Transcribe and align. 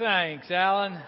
Thanks, 0.00 0.50
Alan. 0.50 0.98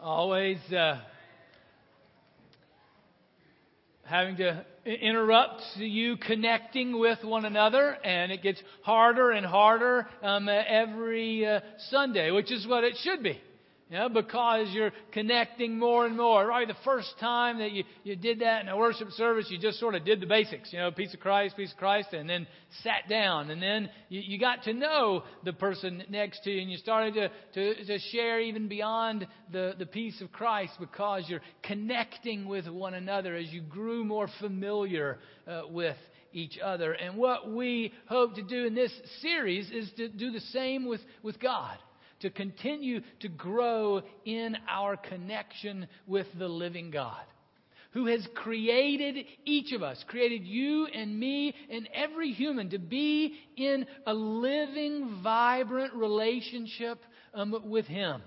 Always 0.00 0.58
uh, 0.72 1.00
having 4.04 4.36
to 4.36 4.64
interrupt 4.84 5.62
you 5.74 6.16
connecting 6.16 6.96
with 6.96 7.18
one 7.24 7.44
another, 7.44 7.96
and 8.04 8.30
it 8.30 8.40
gets 8.44 8.62
harder 8.82 9.32
and 9.32 9.44
harder 9.44 10.06
um, 10.22 10.48
every 10.48 11.44
uh, 11.44 11.58
Sunday, 11.90 12.30
which 12.30 12.52
is 12.52 12.68
what 12.68 12.84
it 12.84 12.96
should 13.02 13.24
be. 13.24 13.40
You 13.88 13.98
know, 13.98 14.08
because 14.08 14.66
you're 14.72 14.90
connecting 15.12 15.78
more 15.78 16.06
and 16.06 16.16
more. 16.16 16.44
Right, 16.44 16.66
the 16.66 16.74
first 16.84 17.14
time 17.20 17.60
that 17.60 17.70
you, 17.70 17.84
you 18.02 18.16
did 18.16 18.40
that 18.40 18.62
in 18.62 18.68
a 18.68 18.76
worship 18.76 19.10
service, 19.12 19.46
you 19.48 19.58
just 19.58 19.78
sort 19.78 19.94
of 19.94 20.04
did 20.04 20.20
the 20.20 20.26
basics, 20.26 20.72
you 20.72 20.80
know, 20.80 20.90
peace 20.90 21.14
of 21.14 21.20
Christ, 21.20 21.56
peace 21.56 21.70
of 21.70 21.78
Christ, 21.78 22.12
and 22.12 22.28
then 22.28 22.48
sat 22.82 23.08
down. 23.08 23.48
And 23.50 23.62
then 23.62 23.88
you, 24.08 24.22
you 24.22 24.38
got 24.40 24.64
to 24.64 24.72
know 24.72 25.22
the 25.44 25.52
person 25.52 26.02
next 26.08 26.42
to 26.42 26.50
you, 26.50 26.62
and 26.62 26.70
you 26.70 26.78
started 26.78 27.14
to, 27.14 27.30
to, 27.54 27.84
to 27.84 27.98
share 28.10 28.40
even 28.40 28.66
beyond 28.66 29.28
the, 29.52 29.76
the 29.78 29.86
peace 29.86 30.20
of 30.20 30.32
Christ 30.32 30.72
because 30.80 31.22
you're 31.28 31.42
connecting 31.62 32.48
with 32.48 32.66
one 32.66 32.94
another 32.94 33.36
as 33.36 33.52
you 33.52 33.60
grew 33.60 34.04
more 34.04 34.28
familiar 34.40 35.20
uh, 35.46 35.62
with 35.70 35.96
each 36.32 36.58
other. 36.58 36.92
And 36.92 37.16
what 37.16 37.52
we 37.52 37.92
hope 38.06 38.34
to 38.34 38.42
do 38.42 38.66
in 38.66 38.74
this 38.74 38.92
series 39.22 39.70
is 39.70 39.88
to 39.96 40.08
do 40.08 40.32
the 40.32 40.40
same 40.40 40.86
with, 40.86 41.00
with 41.22 41.38
God 41.38 41.78
to 42.20 42.30
continue 42.30 43.00
to 43.20 43.28
grow 43.28 44.02
in 44.24 44.56
our 44.68 44.96
connection 44.96 45.86
with 46.06 46.26
the 46.38 46.48
living 46.48 46.90
God 46.90 47.22
who 47.96 48.04
has 48.04 48.26
created 48.34 49.24
each 49.46 49.72
of 49.72 49.82
us, 49.82 50.04
created 50.06 50.44
you 50.44 50.86
and 50.86 51.18
me 51.18 51.54
and 51.70 51.88
every 51.94 52.30
human 52.30 52.68
to 52.68 52.78
be 52.78 53.34
in 53.56 53.86
a 54.06 54.12
living, 54.12 55.20
vibrant 55.22 55.94
relationship 55.94 56.98
um, 57.32 57.58
with 57.64 57.86
Him. 57.86 58.20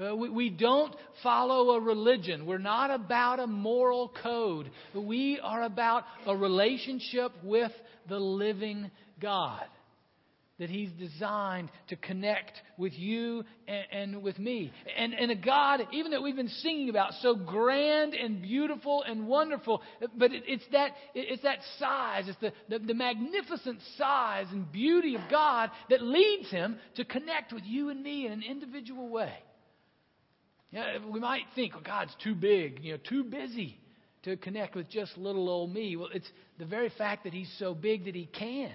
Uh, 0.00 0.14
we, 0.14 0.28
we 0.30 0.50
don't 0.50 0.94
follow 1.24 1.70
a 1.70 1.80
religion. 1.80 2.46
We're 2.46 2.58
not 2.58 2.92
about 2.92 3.40
a 3.40 3.48
moral 3.48 4.12
code. 4.22 4.70
We 4.94 5.40
are 5.42 5.64
about 5.64 6.04
a 6.24 6.36
relationship 6.36 7.32
with 7.42 7.72
the 8.08 8.20
living 8.20 8.92
God 9.20 9.64
that 10.58 10.70
He's 10.70 10.90
designed 10.92 11.70
to 11.88 11.96
connect 11.96 12.52
with 12.78 12.92
you 12.94 13.44
and, 13.68 13.84
and, 13.92 14.22
with 14.22 14.38
me. 14.38 14.72
And, 14.96 15.12
and 15.12 15.30
a 15.30 15.34
God, 15.34 15.80
even 15.92 16.12
that 16.12 16.22
we've 16.22 16.36
been 16.36 16.48
singing 16.48 16.88
about, 16.88 17.12
so 17.20 17.34
grand 17.34 18.14
and 18.14 18.40
beautiful 18.40 19.02
and 19.02 19.26
wonderful, 19.26 19.82
but 20.16 20.32
it, 20.32 20.44
it's, 20.46 20.64
that, 20.72 20.92
it's 21.14 21.42
that 21.42 21.58
size, 21.78 22.24
it's 22.28 22.40
the, 22.40 22.52
the, 22.68 22.84
the 22.84 22.94
magnificent 22.94 23.80
size 23.98 24.46
and 24.50 24.70
beauty 24.72 25.14
of 25.14 25.22
God 25.30 25.70
that 25.90 26.02
leads 26.02 26.50
Him 26.50 26.78
to 26.96 27.04
connect 27.04 27.52
with 27.52 27.64
you 27.64 27.90
and 27.90 28.02
me 28.02 28.26
in 28.26 28.32
an 28.32 28.42
individual 28.42 29.08
way. 29.08 29.34
Yeah, 30.72 30.98
we 31.06 31.20
might 31.20 31.42
think, 31.54 31.74
well, 31.74 31.82
God's 31.84 32.14
too 32.24 32.34
big, 32.34 32.80
you 32.82 32.92
know, 32.92 32.98
too 33.08 33.24
busy 33.24 33.78
to 34.24 34.36
connect 34.36 34.74
with 34.74 34.90
just 34.90 35.16
little 35.16 35.48
old 35.48 35.72
me. 35.72 35.96
Well, 35.96 36.08
it's 36.12 36.28
the 36.58 36.64
very 36.64 36.90
fact 36.96 37.24
that 37.24 37.34
He's 37.34 37.52
so 37.58 37.74
big 37.74 38.06
that 38.06 38.14
He 38.14 38.26
can 38.26 38.72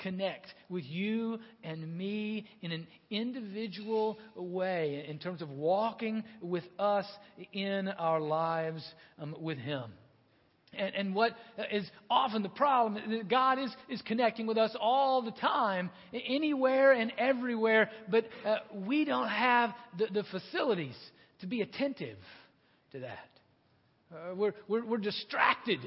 connect 0.00 0.46
with 0.68 0.84
you 0.84 1.38
and 1.62 1.96
me 1.96 2.46
in 2.62 2.72
an 2.72 2.86
individual 3.10 4.18
way 4.34 5.04
in 5.08 5.18
terms 5.18 5.42
of 5.42 5.50
walking 5.50 6.24
with 6.40 6.64
us 6.78 7.06
in 7.52 7.88
our 7.88 8.20
lives 8.20 8.84
um, 9.18 9.36
with 9.40 9.58
Him. 9.58 9.84
And, 10.72 10.94
and, 10.94 11.14
what 11.16 11.32
is 11.72 11.84
often 12.08 12.44
the 12.44 12.48
problem, 12.48 13.26
God 13.28 13.58
is, 13.58 13.70
is 13.88 14.00
connecting 14.02 14.46
with 14.46 14.56
us 14.56 14.74
all 14.80 15.20
the 15.20 15.32
time, 15.32 15.90
anywhere 16.12 16.92
and 16.92 17.12
everywhere, 17.18 17.90
but 18.08 18.26
uh, 18.46 18.58
we 18.72 19.04
don't 19.04 19.28
have 19.28 19.74
the, 19.98 20.06
the, 20.06 20.22
facilities 20.30 20.94
to 21.40 21.48
be 21.48 21.62
attentive 21.62 22.18
to 22.92 23.00
that. 23.00 23.28
Uh, 24.14 24.34
we're, 24.36 24.54
we're, 24.68 24.84
we're 24.84 24.98
distracted 24.98 25.80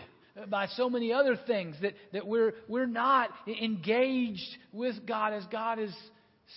by 0.49 0.67
so 0.67 0.89
many 0.89 1.13
other 1.13 1.37
things 1.47 1.75
that, 1.81 1.93
that 2.11 2.25
we're, 2.25 2.53
we're 2.67 2.87
not 2.87 3.29
engaged 3.47 4.57
with 4.71 5.05
God 5.05 5.33
as 5.33 5.43
God 5.51 5.79
is 5.79 5.93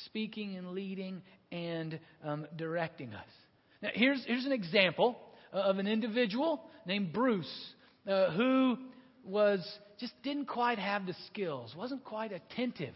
speaking 0.06 0.56
and 0.56 0.72
leading 0.72 1.22
and 1.53 1.98
um, 2.25 2.47
directing 2.56 3.12
us. 3.12 3.28
Now, 3.82 3.91
here's, 3.92 4.25
here's 4.26 4.47
an 4.47 4.53
example 4.53 5.19
of 5.53 5.78
an 5.78 5.86
individual 5.86 6.62
named 6.86 7.12
Bruce 7.12 7.75
uh, 8.09 8.31
who 8.31 8.78
was 9.25 9.66
just 9.98 10.12
didn't 10.22 10.47
quite 10.47 10.78
have 10.78 11.06
the 11.06 11.15
skills, 11.26 11.75
wasn't 11.76 12.04
quite 12.04 12.32
attentive 12.32 12.94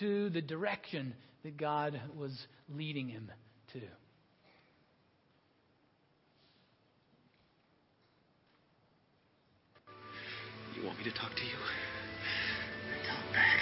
to 0.00 0.30
the 0.30 0.42
direction 0.42 1.14
that 1.44 1.56
God 1.56 2.00
was 2.16 2.36
leading 2.68 3.08
him 3.08 3.30
to. 3.72 3.80
Want 10.84 10.98
me 10.98 11.04
to 11.04 11.12
talk 11.12 11.34
to 11.34 11.44
you? 11.44 11.56
Come 13.08 13.32
back. 13.32 13.58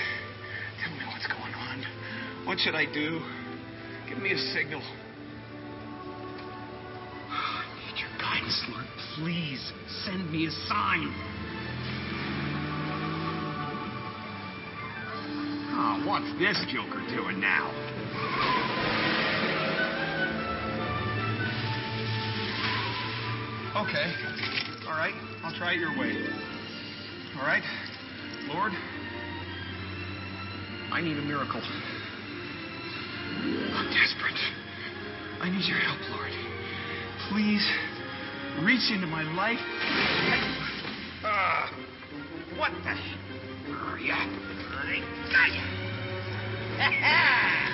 Tell 0.82 0.92
me 0.92 1.04
what's 1.06 1.26
going 1.26 1.54
on. 1.54 1.84
What 2.46 2.58
should 2.58 2.74
I 2.74 2.84
do? 2.84 3.20
Give 4.08 4.18
me 4.18 4.32
a 4.32 4.38
signal. 4.52 4.82
I 7.30 7.64
need 7.78 8.00
your 8.00 8.10
guidance, 8.18 8.60
Lord. 8.70 8.86
Please 9.16 9.72
send 10.04 10.32
me 10.32 10.46
a 10.46 10.50
sign. 10.66 11.14
Oh, 15.74 16.02
what's 16.06 16.26
this 16.38 16.58
joker 16.72 17.00
doing 17.14 17.40
now? 17.40 17.70
Okay. 23.76 24.12
All 24.86 24.98
right. 24.98 25.14
I'll 25.44 25.54
try 25.54 25.74
it 25.74 25.80
your 25.80 25.96
way. 25.98 26.51
All 27.36 27.42
right? 27.46 27.62
Lord, 28.48 28.72
I 30.92 31.00
need 31.00 31.16
a 31.16 31.22
miracle. 31.22 31.62
I'm 33.74 33.86
desperate. 33.88 34.38
I 35.40 35.48
need 35.48 35.64
your 35.66 35.78
help, 35.78 35.98
Lord. 36.10 36.30
Please 37.30 37.66
reach 38.64 38.90
into 38.92 39.06
my 39.06 39.22
life. 39.34 39.58
Uh, 41.24 41.68
what 42.58 42.72
the? 42.84 42.94
Hurry 43.72 44.10
up. 44.10 44.28
I 44.76 45.00
got 45.32 45.52
you. 45.54 45.62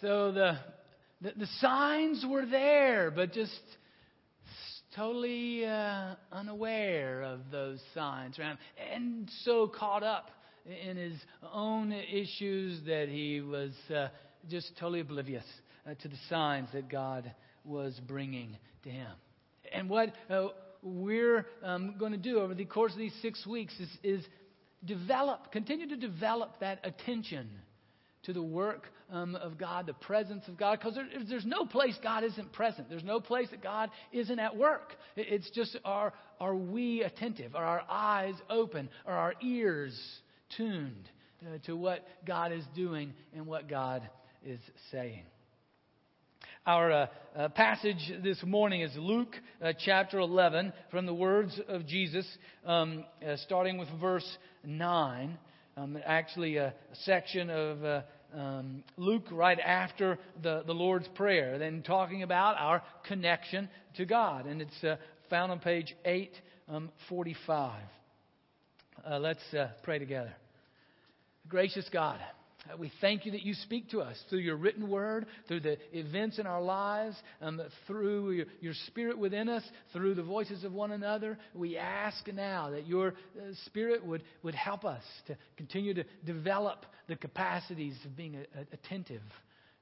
so 0.00 0.32
the, 0.32 0.58
the, 1.20 1.32
the 1.36 1.46
signs 1.60 2.24
were 2.28 2.46
there, 2.46 3.10
but 3.10 3.32
just 3.32 3.60
totally 4.94 5.64
uh, 5.64 6.14
unaware 6.32 7.22
of 7.22 7.40
those 7.50 7.80
signs 7.94 8.38
around 8.38 8.58
and 8.92 9.30
so 9.44 9.68
caught 9.68 10.02
up 10.02 10.30
in 10.66 10.96
his 10.96 11.14
own 11.52 11.92
issues 11.92 12.80
that 12.86 13.08
he 13.08 13.40
was 13.40 13.72
uh, 13.94 14.08
just 14.48 14.70
totally 14.78 15.00
oblivious 15.00 15.44
uh, 15.86 15.94
to 16.02 16.08
the 16.08 16.16
signs 16.28 16.68
that 16.72 16.88
God 16.88 17.32
was 17.64 17.98
bringing 18.06 18.56
to 18.84 18.90
him. 18.90 19.10
And 19.72 19.90
what 19.90 20.14
uh, 20.30 20.48
we're 20.82 21.46
um, 21.62 21.96
going 21.98 22.12
to 22.12 22.18
do 22.18 22.38
over 22.38 22.54
the 22.54 22.64
course 22.64 22.92
of 22.92 22.98
these 22.98 23.14
six 23.20 23.46
weeks 23.46 23.74
is, 23.80 23.88
is 24.02 24.24
develop, 24.84 25.52
continue 25.52 25.88
to 25.88 25.96
develop 25.96 26.60
that 26.60 26.80
attention 26.84 27.48
to 28.24 28.32
the 28.32 28.42
work 28.42 28.86
um, 29.10 29.34
of 29.36 29.58
God, 29.58 29.86
the 29.86 29.94
presence 29.94 30.46
of 30.48 30.56
God, 30.56 30.78
because 30.78 30.94
there, 30.94 31.06
there's 31.28 31.46
no 31.46 31.64
place 31.64 31.96
God 32.02 32.24
isn't 32.24 32.52
present. 32.52 32.88
There's 32.88 33.04
no 33.04 33.20
place 33.20 33.48
that 33.50 33.62
God 33.62 33.90
isn't 34.12 34.38
at 34.38 34.56
work. 34.56 34.94
It's 35.16 35.50
just 35.50 35.76
are, 35.84 36.12
are 36.40 36.54
we 36.54 37.02
attentive? 37.02 37.54
Are 37.54 37.64
our 37.64 37.82
eyes 37.88 38.34
open? 38.50 38.88
Are 39.06 39.16
our 39.16 39.34
ears 39.42 39.98
tuned 40.56 41.08
uh, 41.42 41.58
to 41.66 41.76
what 41.76 42.06
God 42.26 42.52
is 42.52 42.64
doing 42.74 43.14
and 43.34 43.46
what 43.46 43.68
God 43.68 44.08
is 44.44 44.60
saying? 44.92 45.22
Our 46.66 46.92
uh, 46.92 47.06
uh, 47.34 47.48
passage 47.48 48.12
this 48.22 48.42
morning 48.44 48.82
is 48.82 48.92
Luke 48.94 49.34
uh, 49.62 49.72
chapter 49.86 50.18
11 50.18 50.74
from 50.90 51.06
the 51.06 51.14
words 51.14 51.58
of 51.66 51.86
Jesus, 51.86 52.26
um, 52.66 53.06
uh, 53.26 53.36
starting 53.36 53.78
with 53.78 53.88
verse 53.98 54.36
9. 54.64 55.38
Um, 55.78 55.98
actually, 56.04 56.56
a, 56.56 56.74
section 57.04 57.48
of 57.48 57.84
uh, 57.84 58.02
um, 58.34 58.84
Luke 58.96 59.26
right 59.30 59.58
after 59.58 60.18
the, 60.42 60.62
the 60.66 60.72
Lord's 60.72 61.08
Prayer, 61.08 61.58
then 61.58 61.82
talking 61.82 62.22
about 62.22 62.56
our 62.58 62.82
connection 63.06 63.68
to 63.96 64.04
God. 64.04 64.46
And 64.46 64.62
it's 64.62 64.84
uh, 64.84 64.96
found 65.30 65.52
on 65.52 65.60
page 65.60 65.94
845. 66.04 67.72
Um, 67.72 69.12
uh, 69.12 69.18
let's 69.18 69.54
uh, 69.54 69.68
pray 69.82 69.98
together. 69.98 70.32
Gracious 71.48 71.88
God, 71.90 72.18
we 72.78 72.92
thank 73.00 73.24
you 73.24 73.32
that 73.32 73.42
you 73.42 73.54
speak 73.54 73.90
to 73.90 74.00
us 74.00 74.16
through 74.28 74.40
your 74.40 74.56
written 74.56 74.88
word, 74.88 75.26
through 75.46 75.60
the 75.60 75.78
events 75.92 76.38
in 76.38 76.46
our 76.46 76.60
lives, 76.60 77.16
um, 77.40 77.60
through 77.86 78.32
your, 78.32 78.46
your, 78.60 78.74
spirit 78.86 79.16
within 79.16 79.48
us, 79.48 79.62
through 79.92 80.14
the 80.14 80.22
voices 80.22 80.64
of 80.64 80.72
one 80.72 80.92
another. 80.92 81.38
We 81.54 81.78
ask 81.78 82.26
now 82.26 82.70
that 82.70 82.86
your 82.86 83.08
uh, 83.08 83.52
spirit 83.66 84.04
would, 84.04 84.22
would 84.42 84.54
help 84.54 84.84
us 84.84 85.02
to 85.28 85.36
continue 85.56 85.94
to 85.94 86.04
develop 86.24 86.84
the 87.08 87.16
capacities 87.16 87.96
of 88.04 88.16
being 88.16 88.36
a, 88.36 88.60
a, 88.60 88.66
attentive 88.72 89.22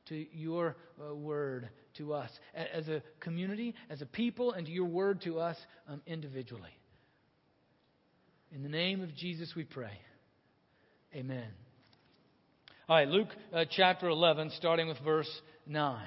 to 0.09 0.27
your 0.37 0.77
uh, 1.01 1.15
word 1.15 1.69
to 1.99 2.13
us 2.13 2.31
as 2.55 2.87
a 2.89 3.03
community, 3.21 3.75
as 3.91 4.03
a 4.03 4.07
people, 4.07 4.53
and 4.53 4.67
to 4.67 4.73
your 4.73 4.87
word 4.87 5.23
to 5.23 5.41
us 5.41 5.57
um, 5.89 6.01
individually. 6.07 6.71
In 8.53 8.63
the 8.63 8.69
name 8.69 9.03
of 9.03 9.15
Jesus 9.17 9.53
we 9.57 9.65
pray. 9.65 9.99
Amen. 11.15 11.66
All 12.89 12.95
right, 12.95 13.09
Luke 13.09 13.31
uh, 13.53 13.65
chapter 13.69 14.09
11, 14.09 14.53
starting 14.59 14.87
with 14.87 14.99
verse 15.05 15.29
9. 15.67 16.07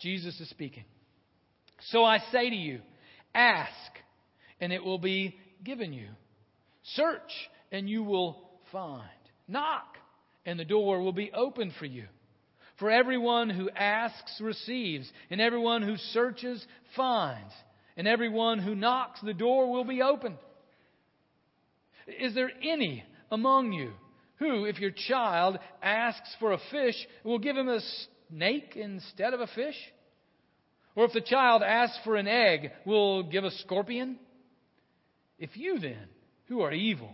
Jesus 0.00 0.38
is 0.38 0.48
speaking. 0.48 0.84
So 1.88 2.04
I 2.04 2.18
say 2.30 2.48
to 2.48 2.54
you, 2.54 2.78
ask, 3.34 3.70
and 4.60 4.72
it 4.72 4.84
will 4.84 5.00
be 5.00 5.34
given 5.64 5.92
you. 5.92 6.06
Search, 6.94 7.32
and 7.72 7.90
you 7.90 8.04
will 8.04 8.48
find. 8.70 9.02
Knock, 9.48 9.96
and 10.46 10.56
the 10.56 10.64
door 10.64 11.02
will 11.02 11.12
be 11.12 11.32
opened 11.34 11.72
for 11.80 11.86
you. 11.86 12.04
For 12.78 12.92
everyone 12.92 13.50
who 13.50 13.68
asks 13.68 14.40
receives, 14.40 15.10
and 15.30 15.40
everyone 15.40 15.82
who 15.82 15.96
searches 16.12 16.64
finds, 16.94 17.52
and 17.96 18.06
everyone 18.06 18.60
who 18.60 18.76
knocks, 18.76 19.18
the 19.20 19.34
door 19.34 19.72
will 19.72 19.84
be 19.84 20.00
opened. 20.00 20.38
Is 22.06 22.36
there 22.36 22.52
any 22.62 23.02
among 23.32 23.72
you? 23.72 23.94
Who, 24.40 24.64
if 24.64 24.80
your 24.80 24.90
child 24.90 25.58
asks 25.82 26.34
for 26.40 26.52
a 26.52 26.58
fish, 26.70 26.96
will 27.22 27.38
give 27.38 27.56
him 27.56 27.68
a 27.68 27.80
snake 28.28 28.72
instead 28.74 29.34
of 29.34 29.40
a 29.40 29.46
fish? 29.46 29.76
Or 30.96 31.04
if 31.04 31.12
the 31.12 31.20
child 31.20 31.62
asks 31.62 31.98
for 32.04 32.16
an 32.16 32.26
egg, 32.26 32.72
will 32.84 33.22
give 33.22 33.44
a 33.44 33.50
scorpion? 33.50 34.18
If 35.38 35.56
you 35.56 35.78
then, 35.78 36.08
who 36.48 36.62
are 36.62 36.72
evil, 36.72 37.10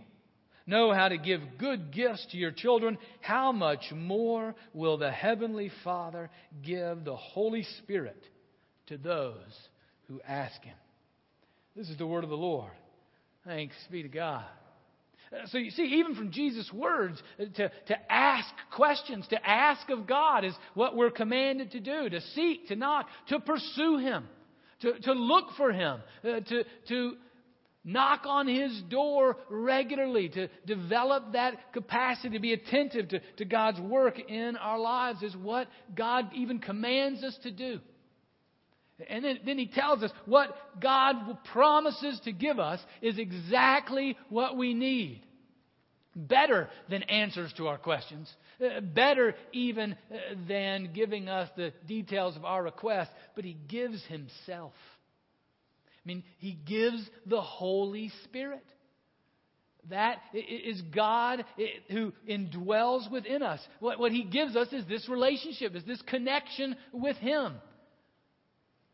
know 0.65 0.93
how 0.93 1.09
to 1.09 1.17
give 1.17 1.41
good 1.59 1.91
gifts 1.91 2.25
to 2.31 2.37
your 2.37 2.51
children, 2.51 2.97
how 3.19 3.51
much 3.51 3.83
more 3.93 4.55
will 4.73 4.97
the 4.97 5.11
Heavenly 5.11 5.69
Father 5.83 6.29
give 6.63 7.03
the 7.03 7.15
Holy 7.15 7.63
Spirit 7.79 8.23
to 8.87 8.97
those 8.97 9.35
who 10.07 10.21
ask 10.25 10.61
Him? 10.63 10.75
This 11.75 11.89
is 11.89 11.97
the 11.97 12.07
word 12.07 12.23
of 12.23 12.29
the 12.29 12.37
Lord. 12.37 12.71
Thanks 13.45 13.75
be 13.91 14.01
to 14.01 14.09
God. 14.09 14.45
Uh, 15.31 15.45
so 15.47 15.57
you 15.57 15.71
see, 15.71 15.83
even 15.83 16.15
from 16.15 16.31
Jesus' 16.31 16.71
words, 16.71 17.21
uh, 17.39 17.45
to, 17.55 17.69
to 17.87 18.11
ask 18.11 18.47
questions, 18.75 19.27
to 19.29 19.49
ask 19.49 19.89
of 19.89 20.07
God 20.07 20.45
is 20.45 20.53
what 20.73 20.95
we're 20.95 21.11
commanded 21.11 21.71
to 21.71 21.79
do, 21.79 22.09
to 22.09 22.21
seek, 22.33 22.67
to 22.67 22.75
knock, 22.75 23.07
to 23.27 23.39
pursue 23.39 23.97
Him, 23.97 24.25
to, 24.81 24.93
to 24.99 25.13
look 25.13 25.45
for 25.57 25.71
Him, 25.71 26.01
uh, 26.23 26.39
to, 26.39 26.63
to 26.87 27.13
knock 27.83 28.21
on 28.25 28.47
His 28.47 28.81
door 28.89 29.37
regularly, 29.49 30.29
to 30.29 30.47
develop 30.65 31.33
that 31.33 31.73
capacity 31.73 32.29
to 32.29 32.39
be 32.39 32.53
attentive 32.53 33.09
to, 33.09 33.19
to 33.37 33.45
God's 33.45 33.81
work 33.81 34.19
in 34.19 34.55
our 34.57 34.79
lives 34.79 35.23
is 35.23 35.35
what 35.35 35.67
God 35.95 36.29
even 36.33 36.59
commands 36.59 37.23
us 37.23 37.37
to 37.43 37.51
do. 37.51 37.79
And 39.07 39.23
then, 39.23 39.39
then, 39.45 39.57
he 39.59 39.67
tells 39.67 40.01
us 40.01 40.11
what 40.25 40.55
God 40.81 41.15
promises 41.53 42.19
to 42.23 42.31
give 42.31 42.57
us 42.57 42.79
is 43.01 43.19
exactly 43.19 44.17
what 44.29 44.57
we 44.57 44.73
need. 44.73 45.21
Better 46.15 46.67
than 46.89 47.03
answers 47.03 47.53
to 47.57 47.67
our 47.67 47.77
questions. 47.77 48.31
Uh, 48.59 48.81
better 48.81 49.35
even 49.51 49.93
uh, 49.93 50.15
than 50.47 50.93
giving 50.93 51.29
us 51.29 51.47
the 51.55 51.73
details 51.87 52.35
of 52.35 52.43
our 52.43 52.63
request. 52.63 53.11
But 53.35 53.45
he 53.45 53.55
gives 53.67 54.03
himself. 54.05 54.73
I 56.03 56.07
mean, 56.07 56.23
he 56.39 56.53
gives 56.53 57.07
the 57.27 57.41
Holy 57.41 58.11
Spirit. 58.23 58.65
That 59.89 60.17
is 60.33 60.81
God 60.93 61.45
who 61.91 62.13
indwells 62.27 63.11
within 63.11 63.43
us. 63.43 63.59
What, 63.79 64.11
he 64.11 64.23
gives 64.23 64.55
us 64.55 64.67
is 64.73 64.85
this 64.87 65.07
relationship, 65.07 65.75
is 65.75 65.83
this 65.85 66.01
connection 66.01 66.75
with 66.91 67.15
Him 67.17 67.53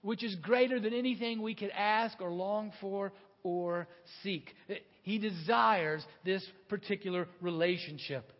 which 0.03 0.23
is 0.23 0.35
greater 0.35 0.79
than 0.79 0.93
anything 0.93 1.41
we 1.41 1.55
could 1.55 1.71
ask 1.71 2.21
or 2.21 2.29
long 2.29 2.71
for 2.79 3.11
or 3.41 3.87
seek. 4.21 4.53
He 5.01 5.17
desires 5.17 6.05
this 6.23 6.45
particular 6.69 7.27
relationship 7.41 8.31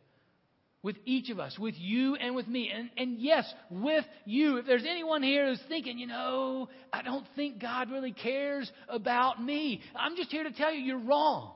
with 0.84 0.98
each 1.06 1.30
of 1.30 1.40
us, 1.40 1.58
with 1.58 1.76
you 1.78 2.16
and 2.16 2.36
with 2.36 2.48
me. 2.48 2.70
And, 2.74 2.90
and 2.98 3.20
yes, 3.20 3.52
with 3.72 4.04
you. 4.26 4.58
If 4.58 4.66
there's 4.66 4.86
anyone 4.88 5.24
here 5.24 5.48
who's 5.48 5.62
thinking, 5.70 5.98
you 5.98 6.08
know, 6.08 6.68
I 6.92 7.02
don't 7.02 7.26
think 7.36 7.62
God 7.62 7.90
really 7.90 8.12
cares 8.12 8.70
about 8.90 9.42
me, 9.42 9.82
I'm 9.96 10.18
just 10.18 10.30
here 10.30 10.44
to 10.44 10.52
tell 10.52 10.74
you 10.74 10.82
you're 10.82 11.00
wrong. 11.00 11.54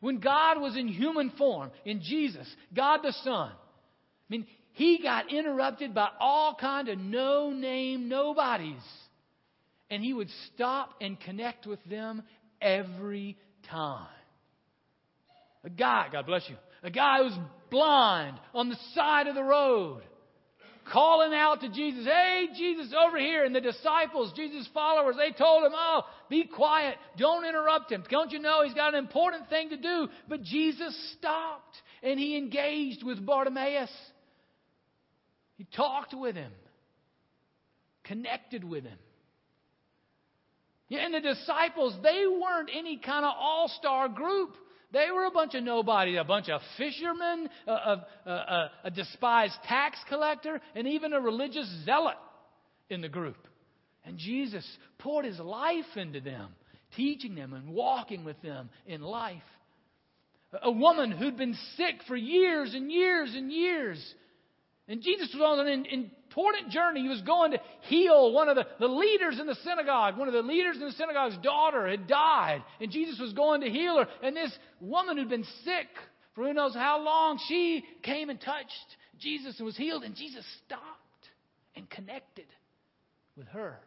When 0.00 0.20
God 0.20 0.60
was 0.60 0.76
in 0.76 0.88
human 0.88 1.30
form, 1.30 1.70
in 1.84 2.00
Jesus, 2.00 2.46
God 2.74 3.00
the 3.02 3.12
Son, 3.24 3.50
I 3.50 4.28
mean, 4.28 4.46
he 4.76 4.98
got 5.02 5.32
interrupted 5.32 5.94
by 5.94 6.10
all 6.20 6.54
kind 6.54 6.90
of 6.90 6.98
no 6.98 7.48
name 7.50 8.10
nobodies. 8.10 8.82
And 9.88 10.04
he 10.04 10.12
would 10.12 10.28
stop 10.52 10.90
and 11.00 11.18
connect 11.18 11.66
with 11.66 11.82
them 11.84 12.22
every 12.60 13.38
time. 13.70 14.06
A 15.64 15.70
guy, 15.70 16.08
God 16.12 16.26
bless 16.26 16.46
you, 16.50 16.56
a 16.82 16.90
guy 16.90 17.22
who's 17.22 17.38
blind 17.70 18.38
on 18.52 18.68
the 18.68 18.76
side 18.94 19.28
of 19.28 19.34
the 19.34 19.42
road, 19.42 20.02
calling 20.92 21.32
out 21.32 21.62
to 21.62 21.70
Jesus, 21.70 22.04
Hey, 22.04 22.48
Jesus, 22.54 22.92
over 23.02 23.16
here. 23.16 23.46
And 23.46 23.54
the 23.54 23.62
disciples, 23.62 24.30
Jesus' 24.36 24.68
followers, 24.74 25.16
they 25.16 25.32
told 25.32 25.64
him, 25.64 25.72
Oh, 25.74 26.02
be 26.28 26.44
quiet. 26.44 26.96
Don't 27.16 27.46
interrupt 27.46 27.90
him. 27.90 28.04
Don't 28.10 28.30
you 28.30 28.40
know 28.40 28.62
he's 28.62 28.74
got 28.74 28.92
an 28.92 29.02
important 29.02 29.48
thing 29.48 29.70
to 29.70 29.78
do? 29.78 30.08
But 30.28 30.42
Jesus 30.42 30.94
stopped 31.16 31.76
and 32.02 32.20
he 32.20 32.36
engaged 32.36 33.02
with 33.02 33.24
Bartimaeus. 33.24 33.88
He 35.56 35.64
talked 35.76 36.14
with 36.14 36.36
him, 36.36 36.52
connected 38.04 38.62
with 38.62 38.84
him. 38.84 38.98
Yeah, 40.88 41.00
and 41.00 41.14
the 41.14 41.20
disciples, 41.20 41.94
they 42.02 42.24
weren't 42.26 42.70
any 42.72 42.98
kind 42.98 43.24
of 43.24 43.32
all 43.36 43.68
star 43.78 44.08
group. 44.08 44.50
They 44.92 45.10
were 45.12 45.24
a 45.24 45.30
bunch 45.30 45.54
of 45.54 45.64
nobody, 45.64 46.16
a 46.16 46.24
bunch 46.24 46.48
of 46.48 46.60
fishermen, 46.76 47.48
a, 47.66 47.72
a, 47.72 48.06
a, 48.26 48.70
a, 48.84 48.90
despised 48.90 49.54
tax 49.66 49.98
collector, 50.08 50.60
and 50.76 50.86
even 50.86 51.12
a 51.12 51.20
religious 51.20 51.68
zealot 51.84 52.16
in 52.88 53.00
the 53.00 53.08
group. 53.08 53.48
And 54.04 54.16
Jesus 54.16 54.64
poured 54.98 55.24
his 55.24 55.40
life 55.40 55.96
into 55.96 56.20
them, 56.20 56.50
teaching 56.94 57.34
them 57.34 57.52
and 57.52 57.70
walking 57.70 58.24
with 58.24 58.40
them 58.42 58.70
in 58.86 59.02
life. 59.02 59.42
A 60.62 60.70
woman 60.70 61.10
who'd 61.10 61.36
been 61.36 61.56
sick 61.76 61.96
for 62.06 62.14
years 62.14 62.72
and 62.72 62.90
years 62.90 63.34
and 63.34 63.50
years 63.50 64.14
And 64.88 65.02
Jesus 65.02 65.34
was 65.34 65.42
on 65.42 65.66
an 65.66 65.84
important 65.84 66.70
journey. 66.70 67.02
He 67.02 67.08
was 67.08 67.22
going 67.22 67.52
to 67.52 67.60
heal 67.82 68.32
one 68.32 68.48
of 68.48 68.54
the, 68.54 68.66
the 68.78 68.86
leaders 68.86 69.40
in 69.40 69.46
the 69.46 69.56
synagogue. 69.56 70.16
One 70.16 70.28
of 70.28 70.34
the 70.34 70.42
leaders 70.42 70.76
in 70.76 70.82
the 70.82 70.92
synagogue's 70.92 71.38
daughter 71.38 71.88
had 71.88 72.06
died. 72.06 72.62
And 72.80 72.92
Jesus 72.92 73.18
was 73.18 73.32
going 73.32 73.62
to 73.62 73.70
heal 73.70 73.98
her. 73.98 74.06
And 74.22 74.36
this 74.36 74.56
woman 74.80 75.16
who'd 75.16 75.28
been 75.28 75.46
sick 75.64 75.88
for 76.34 76.44
who 76.44 76.52
knows 76.52 76.74
how 76.74 77.02
long, 77.02 77.40
she 77.48 77.84
came 78.02 78.30
and 78.30 78.40
touched 78.40 78.96
Jesus 79.18 79.56
and 79.58 79.66
was 79.66 79.76
healed. 79.76 80.04
And 80.04 80.14
Jesus 80.14 80.44
stopped 80.64 80.84
and 81.74 81.90
connected 81.90 82.46
with 83.36 83.48
her. 83.48 83.80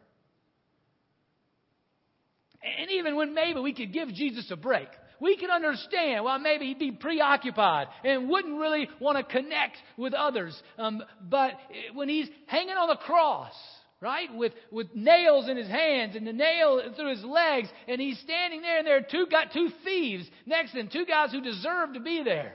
And 2.62 2.90
even 2.90 3.16
when 3.16 3.32
maybe 3.32 3.58
we 3.60 3.72
could 3.72 3.92
give 3.92 4.08
Jesus 4.08 4.50
a 4.50 4.56
break, 4.56 4.88
we 5.20 5.36
can 5.36 5.50
understand, 5.50 6.24
well, 6.24 6.38
maybe 6.38 6.66
he'd 6.66 6.78
be 6.78 6.92
preoccupied 6.92 7.88
and 8.04 8.28
wouldn't 8.28 8.58
really 8.58 8.88
want 8.98 9.18
to 9.18 9.24
connect 9.24 9.76
with 9.96 10.14
others. 10.14 10.60
Um, 10.78 11.02
but 11.28 11.52
when 11.94 12.08
he's 12.08 12.28
hanging 12.46 12.76
on 12.76 12.88
the 12.88 12.96
cross, 12.96 13.52
right, 14.00 14.34
with, 14.34 14.52
with 14.70 14.88
nails 14.94 15.48
in 15.48 15.56
his 15.56 15.68
hands 15.68 16.16
and 16.16 16.26
the 16.26 16.32
nail 16.32 16.80
through 16.96 17.10
his 17.10 17.24
legs, 17.24 17.68
and 17.86 18.00
he's 18.00 18.18
standing 18.20 18.62
there, 18.62 18.78
and 18.78 18.86
there 18.86 18.96
are 18.96 19.02
two, 19.02 19.26
got 19.30 19.52
two 19.52 19.68
thieves 19.84 20.26
next 20.46 20.72
to 20.72 20.80
him, 20.80 20.88
two 20.90 21.04
guys 21.06 21.30
who 21.32 21.42
deserve 21.42 21.94
to 21.94 22.00
be 22.00 22.22
there. 22.24 22.54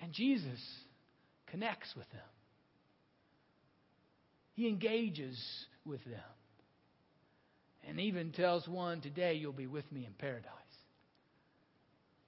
And 0.00 0.12
Jesus 0.12 0.60
connects 1.48 1.94
with 1.94 2.08
them. 2.10 2.20
He 4.54 4.68
engages 4.68 5.38
with 5.84 6.02
them 6.04 6.20
and 7.88 7.98
even 8.00 8.32
tells 8.32 8.68
one, 8.68 9.00
Today 9.00 9.34
you'll 9.34 9.52
be 9.52 9.66
with 9.66 9.90
me 9.90 10.04
in 10.04 10.12
paradise. 10.12 10.52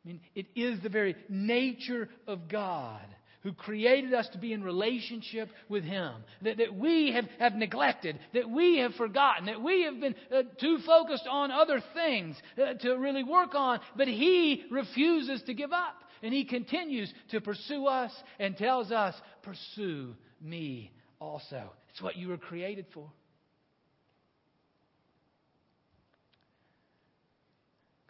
I 0.04 0.08
mean, 0.08 0.20
it 0.34 0.46
is 0.56 0.82
the 0.82 0.88
very 0.88 1.14
nature 1.28 2.08
of 2.26 2.48
God 2.48 3.04
who 3.42 3.52
created 3.52 4.12
us 4.12 4.28
to 4.32 4.38
be 4.38 4.52
in 4.52 4.62
relationship 4.62 5.48
with 5.68 5.84
Him, 5.84 6.12
that, 6.42 6.58
that 6.58 6.74
we 6.74 7.12
have, 7.12 7.24
have 7.38 7.54
neglected, 7.54 8.18
that 8.34 8.48
we 8.48 8.78
have 8.78 8.94
forgotten, 8.94 9.46
that 9.46 9.62
we 9.62 9.84
have 9.84 10.00
been 10.00 10.14
uh, 10.34 10.42
too 10.60 10.78
focused 10.86 11.26
on 11.30 11.50
other 11.50 11.82
things 11.94 12.36
uh, 12.60 12.74
to 12.74 12.94
really 12.94 13.24
work 13.24 13.54
on, 13.54 13.80
but 13.96 14.08
He 14.08 14.64
refuses 14.70 15.42
to 15.42 15.54
give 15.54 15.72
up. 15.72 15.96
And 16.22 16.34
He 16.34 16.44
continues 16.44 17.12
to 17.30 17.40
pursue 17.40 17.86
us 17.86 18.12
and 18.38 18.56
tells 18.56 18.92
us, 18.92 19.14
Pursue 19.42 20.14
me 20.40 20.92
also. 21.18 21.70
It's 21.90 22.02
what 22.02 22.16
you 22.16 22.28
were 22.28 22.38
created 22.38 22.86
for. 22.92 23.10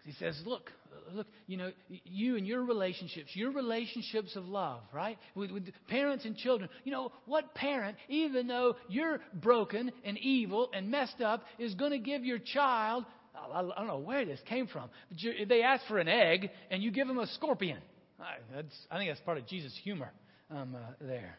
He 0.04 0.12
says, 0.12 0.40
Look, 0.44 0.70
look, 1.12 1.26
you 1.46 1.56
know, 1.56 1.70
you 1.88 2.36
and 2.36 2.46
your 2.46 2.64
relationships, 2.64 3.30
your 3.34 3.52
relationships 3.52 4.36
of 4.36 4.46
love, 4.46 4.80
right? 4.92 5.18
With, 5.34 5.50
with, 5.50 5.68
parents 5.88 6.24
and 6.24 6.36
children. 6.36 6.70
You 6.84 6.92
know, 6.92 7.12
what 7.26 7.54
parent, 7.54 7.96
even 8.08 8.46
though 8.46 8.76
you're 8.88 9.20
broken 9.34 9.92
and 10.04 10.18
evil 10.18 10.70
and 10.72 10.90
messed 10.90 11.20
up, 11.20 11.44
is 11.58 11.74
going 11.74 11.92
to 11.92 11.98
give 11.98 12.24
your 12.24 12.38
child, 12.38 13.04
I, 13.34 13.60
I 13.60 13.62
don't 13.62 13.86
know 13.86 13.98
where 13.98 14.24
this 14.24 14.40
came 14.48 14.66
from, 14.66 14.90
but 15.08 15.48
they 15.48 15.62
ask 15.62 15.86
for 15.86 15.98
an 15.98 16.08
egg 16.08 16.50
and 16.70 16.82
you 16.82 16.90
give 16.90 17.06
them 17.06 17.18
a 17.18 17.26
scorpion. 17.28 17.78
I, 18.18 18.60
I 18.90 18.98
think 18.98 19.10
that's 19.10 19.20
part 19.20 19.38
of 19.38 19.46
Jesus' 19.46 19.78
humor 19.82 20.12
um, 20.50 20.74
uh, 20.74 20.92
there. 21.00 21.38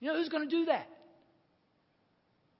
You 0.00 0.08
know, 0.08 0.18
who's 0.18 0.28
going 0.28 0.48
to 0.48 0.56
do 0.56 0.66
that? 0.66 0.86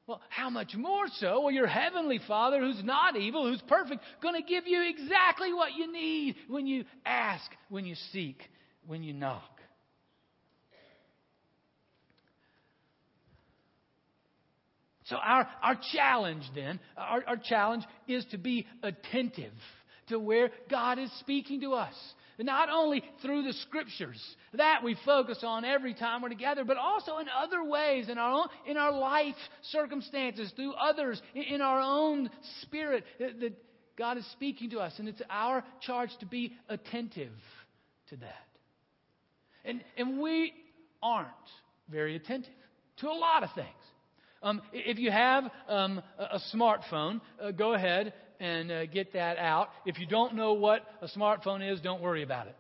Well, 0.07 0.21
how 0.29 0.51
much 0.51 0.75
more 0.75 1.07
so 1.19 1.41
will 1.41 1.51
your 1.51 1.67
heavenly 1.67 2.21
Father, 2.29 2.61
who's 2.61 2.83
not 2.85 3.17
evil, 3.17 3.47
who's 3.47 3.63
perfect, 3.63 4.03
going 4.23 4.35
to 4.35 4.47
give 4.47 4.67
you 4.67 4.87
exactly 4.87 5.53
what 5.55 5.75
you 5.75 5.91
need 5.91 6.37
when 6.49 6.67
you 6.67 6.85
ask, 7.07 7.51
when 7.71 7.87
you 7.87 7.95
seek, 8.13 8.43
when 8.87 9.03
you 9.03 9.15
knock? 9.15 9.55
So 15.07 15.17
our, 15.17 15.47
our 15.63 15.79
challenge 15.93 16.45
then, 16.55 16.81
our, 16.97 17.23
our 17.27 17.37
challenge 17.37 17.85
is 18.09 18.25
to 18.31 18.39
be 18.39 18.67
attentive 18.83 19.53
to 20.09 20.19
where 20.19 20.51
God 20.71 20.99
is 20.99 21.11
speaking 21.21 21.61
to 21.63 21.75
us. 21.75 21.95
Not 22.39 22.69
only 22.69 23.03
through 23.23 23.43
the 23.43 23.53
scriptures 23.53 24.21
that 24.55 24.83
we 24.83 24.97
focus 25.05 25.39
on 25.43 25.65
every 25.65 25.95
time 25.95 26.23
we're 26.23 26.29
together, 26.29 26.65
but 26.65 26.77
also 26.77 27.19
in 27.19 27.27
other 27.29 27.63
ways 27.63 28.09
in 28.09 28.19
our 28.19 28.33
own, 28.33 28.47
in 28.67 28.77
our 28.77 28.93
life 28.93 29.37
circumstances, 29.71 30.53
through 30.57 30.73
others, 30.73 31.21
in 31.35 31.61
our 31.61 31.81
own 31.81 32.29
spirit 32.63 33.05
that 33.19 33.53
God 33.97 34.19
is 34.19 34.27
speaking 34.33 34.71
to 34.71 34.81
us, 34.81 34.95
and 34.99 35.09
it's 35.09 35.23
our 35.31 35.63
charge 35.81 36.11
to 36.21 36.27
be 36.27 36.57
attentive 36.69 37.33
to 38.09 38.17
that. 38.17 38.49
And 39.65 39.83
and 39.97 40.21
we 40.21 40.53
aren't 41.03 41.29
very 41.89 42.17
attentive 42.17 42.53
to 42.99 43.09
a 43.09 43.13
lot 43.13 43.43
of 43.45 43.51
things. 43.55 43.69
Um, 44.45 44.61
if 44.75 44.99
you 44.99 45.11
have 45.11 45.45
um, 45.69 46.03
a, 46.19 46.39
smartphone, 46.55 47.23
uh, 47.43 47.51
go 47.51 47.73
ahead 47.73 48.13
and 48.39 48.71
uh, 48.71 48.85
get 48.85 49.15
that 49.15 49.39
out. 49.39 49.71
If 49.87 49.99
you 49.99 50.07
don't 50.07 50.35
know 50.35 50.53
what 50.53 50.83
a 51.01 51.09
smartphone 51.09 51.73
is, 51.73 51.81
don't 51.81 52.03
worry 52.03 52.23
about 52.23 52.49
it. 52.49 52.57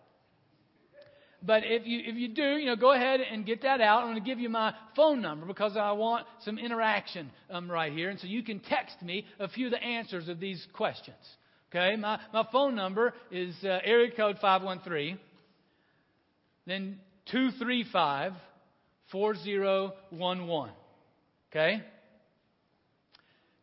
But 1.42 1.64
if 1.66 1.86
you, 1.86 2.00
if 2.02 2.16
you 2.16 2.28
do, 2.28 2.56
you 2.56 2.66
know, 2.66 2.76
go 2.76 2.94
ahead 2.94 3.20
and 3.20 3.44
get 3.44 3.60
that 3.62 3.82
out. 3.82 4.00
I'm 4.00 4.12
going 4.12 4.22
to 4.22 4.26
give 4.26 4.40
you 4.40 4.48
my 4.48 4.72
phone 4.96 5.20
number 5.20 5.44
because 5.44 5.76
I 5.76 5.92
want 5.92 6.26
some 6.40 6.58
interaction 6.58 7.30
um, 7.50 7.70
right 7.70 7.92
here. 7.92 8.08
And 8.08 8.18
so 8.18 8.26
you 8.26 8.42
can 8.42 8.60
text 8.60 9.02
me 9.02 9.26
a 9.38 9.46
few 9.46 9.66
of 9.66 9.72
the 9.72 9.82
answers 9.82 10.28
of 10.30 10.40
these 10.40 10.66
questions. 10.72 11.18
Okay? 11.70 11.96
My, 11.96 12.18
my 12.32 12.46
phone 12.50 12.74
number 12.74 13.12
is 13.30 13.54
uh, 13.62 13.78
area 13.84 14.10
code 14.16 14.38
513, 14.40 15.18
then 16.66 16.98
235 17.30 18.32
4011. 19.12 20.74
Okay? 21.54 21.82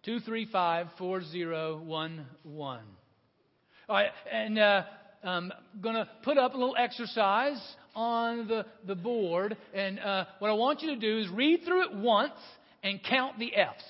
235 0.03 0.87
4011. 0.97 2.85
All 3.89 3.95
right, 3.95 4.09
and 4.31 4.57
uh, 4.57 4.83
I'm 5.25 5.51
going 5.81 5.95
to 5.95 6.07
put 6.23 6.37
up 6.37 6.53
a 6.53 6.57
little 6.57 6.77
exercise 6.77 7.61
on 7.93 8.47
the, 8.47 8.65
the 8.87 8.95
board. 8.95 9.57
And 9.73 9.99
uh, 9.99 10.23
what 10.39 10.49
I 10.49 10.53
want 10.53 10.81
you 10.81 10.91
to 10.91 10.95
do 10.95 11.19
is 11.19 11.27
read 11.29 11.65
through 11.65 11.83
it 11.83 11.93
once 11.95 12.31
and 12.81 13.01
count 13.03 13.37
the 13.37 13.53
F's. 13.53 13.83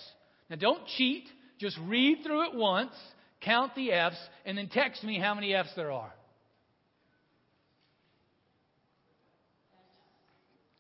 Now, 0.50 0.56
don't 0.56 0.84
cheat. 0.98 1.26
Just 1.60 1.78
read 1.86 2.24
through 2.26 2.50
it 2.50 2.56
once, 2.56 2.94
count 3.42 3.76
the 3.76 3.92
F's, 3.92 4.18
and 4.46 4.58
then 4.58 4.68
text 4.68 5.04
me 5.04 5.20
how 5.20 5.36
many 5.36 5.54
F's 5.54 5.70
there 5.76 5.92
are. 5.92 6.12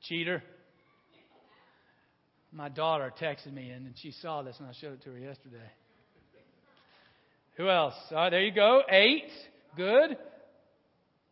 Cheater 0.10 0.42
my 2.51 2.70
daughter 2.70 3.13
texted 3.20 3.53
me 3.53 3.70
and 3.70 3.93
she 4.01 4.12
saw 4.12 4.41
this 4.41 4.55
and 4.60 4.67
I 4.67 4.74
showed 4.79 4.93
it 4.93 5.03
to 5.03 5.12
her 5.12 5.17
yesterday. 5.17 5.58
Who 7.58 7.70
else? 7.70 7.93
All 8.12 8.17
right, 8.17 8.29
there 8.29 8.43
you 8.43 8.53
go. 8.53 8.81
Eight. 8.89 9.29
Good. 9.77 10.17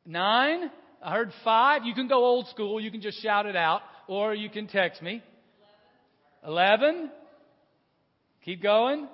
Nine. 0.06 0.70
I 1.02 1.12
heard 1.12 1.32
five. 1.44 1.84
You 1.86 1.94
can 1.94 2.08
go 2.08 2.24
old 2.24 2.48
school. 2.48 2.80
You 2.80 2.92
can 2.92 3.02
just 3.02 3.22
shout 3.22 3.46
it 3.46 3.56
out 3.56 3.82
or 4.08 4.34
you 4.34 4.50
can 4.50 4.68
text 4.68 5.02
me. 5.02 5.22
Eleven. 6.46 7.10
Keep 8.46 8.64
going. 8.64 9.08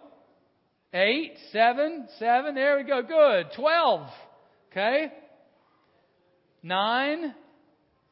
Eight, 0.94 1.34
seven, 1.52 2.08
seven. 2.20 2.56
There 2.56 2.78
we 2.78 2.84
go. 2.84 3.02
Good. 3.02 3.48
Twelve. 3.56 4.08
Okay. 4.72 5.12
Nine. 6.62 7.34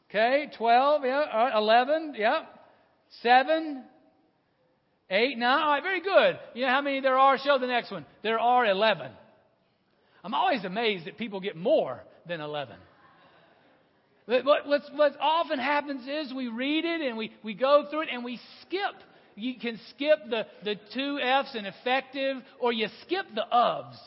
Okay. 0.09 0.49
Twelve. 0.57 1.03
Yeah. 1.05 1.57
Eleven. 1.57 2.13
Yep 2.17 2.52
seven, 3.21 3.83
eight, 5.09 5.37
nine. 5.37 5.61
All 5.61 5.69
right, 5.71 5.83
very 5.83 6.01
good. 6.01 6.39
You 6.53 6.65
know 6.65 6.71
how 6.71 6.81
many 6.81 7.01
there 7.01 7.17
are? 7.17 7.37
Show 7.37 7.59
the 7.59 7.67
next 7.67 7.91
one. 7.91 8.05
There 8.23 8.39
are 8.39 8.65
11. 8.65 9.11
I'm 10.23 10.33
always 10.33 10.63
amazed 10.63 11.05
that 11.05 11.17
people 11.17 11.39
get 11.39 11.55
more 11.55 12.01
than 12.27 12.41
11. 12.41 12.75
But 14.25 14.45
what's, 14.45 14.89
what 14.95 15.17
often 15.19 15.59
happens 15.59 16.07
is 16.07 16.33
we 16.33 16.47
read 16.47 16.85
it 16.85 17.01
and 17.01 17.17
we, 17.17 17.31
we 17.43 17.53
go 17.53 17.85
through 17.89 18.03
it 18.03 18.09
and 18.11 18.23
we 18.23 18.39
skip. 18.61 18.95
You 19.35 19.55
can 19.59 19.79
skip 19.89 20.19
the, 20.29 20.45
the 20.63 20.75
two 20.93 21.19
F's 21.19 21.55
in 21.55 21.65
effective 21.65 22.37
or 22.59 22.71
you 22.71 22.87
skip 23.05 23.25
the 23.35 23.43
ofs. 23.51 23.97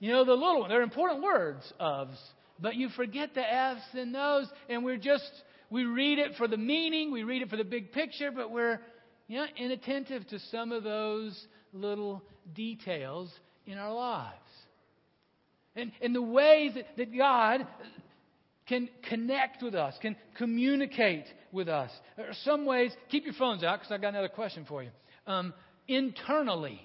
You 0.00 0.12
know, 0.12 0.24
the 0.24 0.32
little 0.32 0.60
one. 0.60 0.68
They're 0.68 0.82
important 0.82 1.22
words, 1.22 1.72
ofs. 1.80 2.18
But 2.60 2.76
you 2.76 2.90
forget 2.90 3.34
the 3.34 3.40
F's 3.42 3.82
and 3.94 4.14
those 4.14 4.46
and 4.68 4.84
we're 4.84 4.98
just 4.98 5.30
we 5.70 5.84
read 5.84 6.18
it 6.18 6.32
for 6.36 6.48
the 6.48 6.56
meaning, 6.56 7.12
we 7.12 7.22
read 7.22 7.42
it 7.42 7.48
for 7.48 7.56
the 7.56 7.64
big 7.64 7.92
picture, 7.92 8.30
but 8.30 8.50
we're 8.50 8.80
you 9.28 9.38
know, 9.38 9.46
inattentive 9.56 10.26
to 10.28 10.38
some 10.50 10.72
of 10.72 10.82
those 10.82 11.46
little 11.72 12.22
details 12.54 13.30
in 13.66 13.78
our 13.78 13.92
lives. 13.92 14.34
And, 15.76 15.92
and 16.02 16.14
the 16.14 16.22
ways 16.22 16.72
that, 16.74 16.96
that 16.96 17.16
God 17.16 17.66
can 18.66 18.88
connect 19.08 19.62
with 19.62 19.74
us, 19.74 19.94
can 20.02 20.16
communicate 20.36 21.26
with 21.52 21.68
us. 21.68 21.90
There 22.16 22.28
are 22.28 22.34
some 22.44 22.66
ways, 22.66 22.92
keep 23.08 23.24
your 23.24 23.34
phones 23.34 23.62
out 23.62 23.78
because 23.78 23.92
I've 23.92 24.00
got 24.00 24.08
another 24.08 24.28
question 24.28 24.64
for 24.68 24.82
you. 24.82 24.90
Um, 25.26 25.54
internally, 25.86 26.80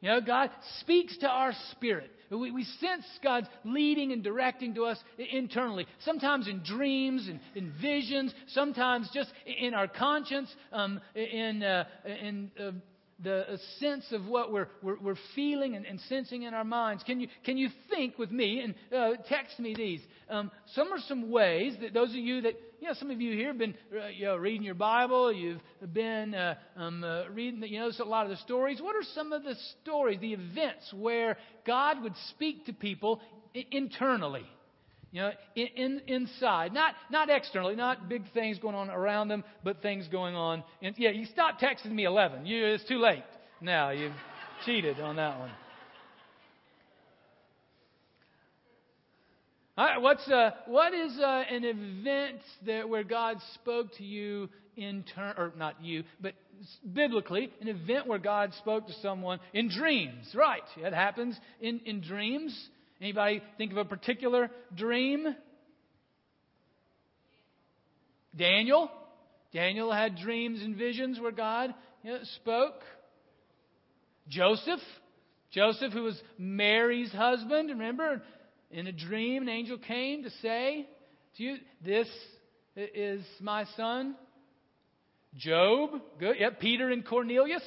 You 0.00 0.10
know, 0.10 0.20
God 0.20 0.50
speaks 0.80 1.16
to 1.18 1.28
our 1.28 1.52
spirit. 1.72 2.10
We, 2.30 2.50
we 2.50 2.64
sense 2.64 3.04
God's 3.22 3.46
leading 3.64 4.12
and 4.12 4.22
directing 4.22 4.74
to 4.74 4.84
us 4.84 4.98
internally, 5.18 5.86
sometimes 6.04 6.48
in 6.48 6.62
dreams 6.64 7.28
and 7.28 7.40
in 7.54 7.72
visions, 7.80 8.34
sometimes 8.48 9.08
just 9.14 9.32
in 9.46 9.74
our 9.74 9.86
conscience, 9.86 10.52
um, 10.72 11.00
in, 11.14 11.62
uh, 11.62 11.84
in 12.04 12.50
uh, 12.60 12.72
the 13.22 13.58
sense 13.80 14.04
of 14.12 14.26
what 14.26 14.52
we're, 14.52 14.68
we're, 14.82 14.98
we're 14.98 15.16
feeling 15.34 15.74
and, 15.74 15.86
and, 15.86 15.98
sensing 16.08 16.42
in 16.42 16.52
our 16.52 16.64
minds. 16.64 17.02
Can 17.02 17.18
you, 17.18 17.28
can 17.44 17.56
you 17.56 17.70
think 17.88 18.18
with 18.18 18.30
me 18.30 18.60
and 18.60 18.74
uh, 18.94 19.22
text 19.26 19.58
me 19.58 19.74
these? 19.74 20.00
Um, 20.28 20.50
some 20.74 20.92
are 20.92 20.98
some 21.08 21.30
ways 21.30 21.74
that 21.80 21.94
those 21.94 22.10
of 22.10 22.16
you 22.16 22.42
that, 22.42 22.54
you 22.78 22.88
know, 22.88 22.94
some 22.94 23.10
of 23.10 23.20
you 23.20 23.32
here 23.32 23.48
have 23.48 23.58
been 23.58 23.74
uh, 23.92 24.08
you 24.08 24.26
know, 24.26 24.36
reading 24.36 24.62
your 24.62 24.74
Bible, 24.74 25.32
you've 25.32 25.62
been 25.94 26.34
uh, 26.34 26.56
um, 26.76 27.02
uh, 27.02 27.28
reading, 27.28 27.62
you 27.62 27.78
know, 27.78 27.90
a 27.98 28.04
lot 28.04 28.26
of 28.26 28.30
the 28.30 28.36
stories. 28.38 28.82
What 28.82 28.94
are 28.94 29.06
some 29.14 29.32
of 29.32 29.44
the 29.44 29.54
stories, 29.80 30.20
the 30.20 30.34
events 30.34 30.92
where 30.94 31.38
God 31.66 32.02
would 32.02 32.14
speak 32.28 32.66
to 32.66 32.74
people 32.74 33.22
internally? 33.70 34.46
You 35.16 35.22
know, 35.22 35.30
in, 35.54 35.66
in, 35.76 36.02
inside, 36.08 36.74
not 36.74 36.92
not 37.10 37.30
externally, 37.30 37.74
not 37.74 38.06
big 38.06 38.30
things 38.34 38.58
going 38.58 38.74
on 38.74 38.90
around 38.90 39.28
them, 39.28 39.44
but 39.64 39.80
things 39.80 40.06
going 40.08 40.34
on. 40.34 40.62
And 40.82 40.94
yeah, 40.98 41.08
you 41.08 41.24
stop 41.24 41.58
texting 41.58 41.92
me 41.92 42.04
11. 42.04 42.44
You, 42.44 42.66
it's 42.66 42.84
too 42.84 42.98
late. 42.98 43.24
Now 43.62 43.92
you've 43.92 44.12
cheated 44.66 45.00
on 45.00 45.16
that 45.16 45.38
one. 45.38 45.50
All 49.78 49.86
right, 49.86 50.02
what's 50.02 50.28
uh, 50.28 50.50
what 50.66 50.92
is 50.92 51.18
uh, 51.18 51.44
an 51.50 51.64
event 51.64 52.42
that 52.66 52.86
where 52.86 53.02
God 53.02 53.38
spoke 53.54 53.94
to 53.96 54.04
you 54.04 54.50
in 54.76 55.02
turn, 55.14 55.32
or 55.38 55.50
not 55.56 55.82
you, 55.82 56.04
but 56.20 56.34
biblically, 56.92 57.50
an 57.62 57.68
event 57.68 58.06
where 58.06 58.18
God 58.18 58.52
spoke 58.58 58.86
to 58.86 58.92
someone 59.00 59.40
in 59.54 59.70
dreams? 59.70 60.34
Right, 60.34 60.60
it 60.76 60.92
happens 60.92 61.40
in 61.62 61.80
in 61.86 62.02
dreams. 62.02 62.68
Anybody 63.00 63.42
think 63.58 63.72
of 63.72 63.78
a 63.78 63.84
particular 63.84 64.50
dream? 64.74 65.26
Daniel. 68.36 68.90
Daniel 69.52 69.92
had 69.92 70.16
dreams 70.16 70.62
and 70.62 70.76
visions 70.76 71.20
where 71.20 71.32
God 71.32 71.74
you 72.02 72.12
know, 72.12 72.18
spoke. 72.36 72.82
Joseph. 74.28 74.80
Joseph, 75.50 75.92
who 75.92 76.02
was 76.02 76.20
Mary's 76.38 77.12
husband, 77.12 77.70
remember? 77.70 78.22
In 78.70 78.86
a 78.86 78.92
dream, 78.92 79.42
an 79.42 79.48
angel 79.48 79.78
came 79.78 80.24
to 80.24 80.30
say 80.42 80.88
to 81.36 81.42
you, 81.42 81.56
This 81.84 82.08
is 82.76 83.24
my 83.40 83.64
son. 83.76 84.16
Job. 85.36 85.90
Good. 86.18 86.36
Yep. 86.38 86.60
Peter 86.60 86.90
and 86.90 87.06
Cornelius. 87.06 87.62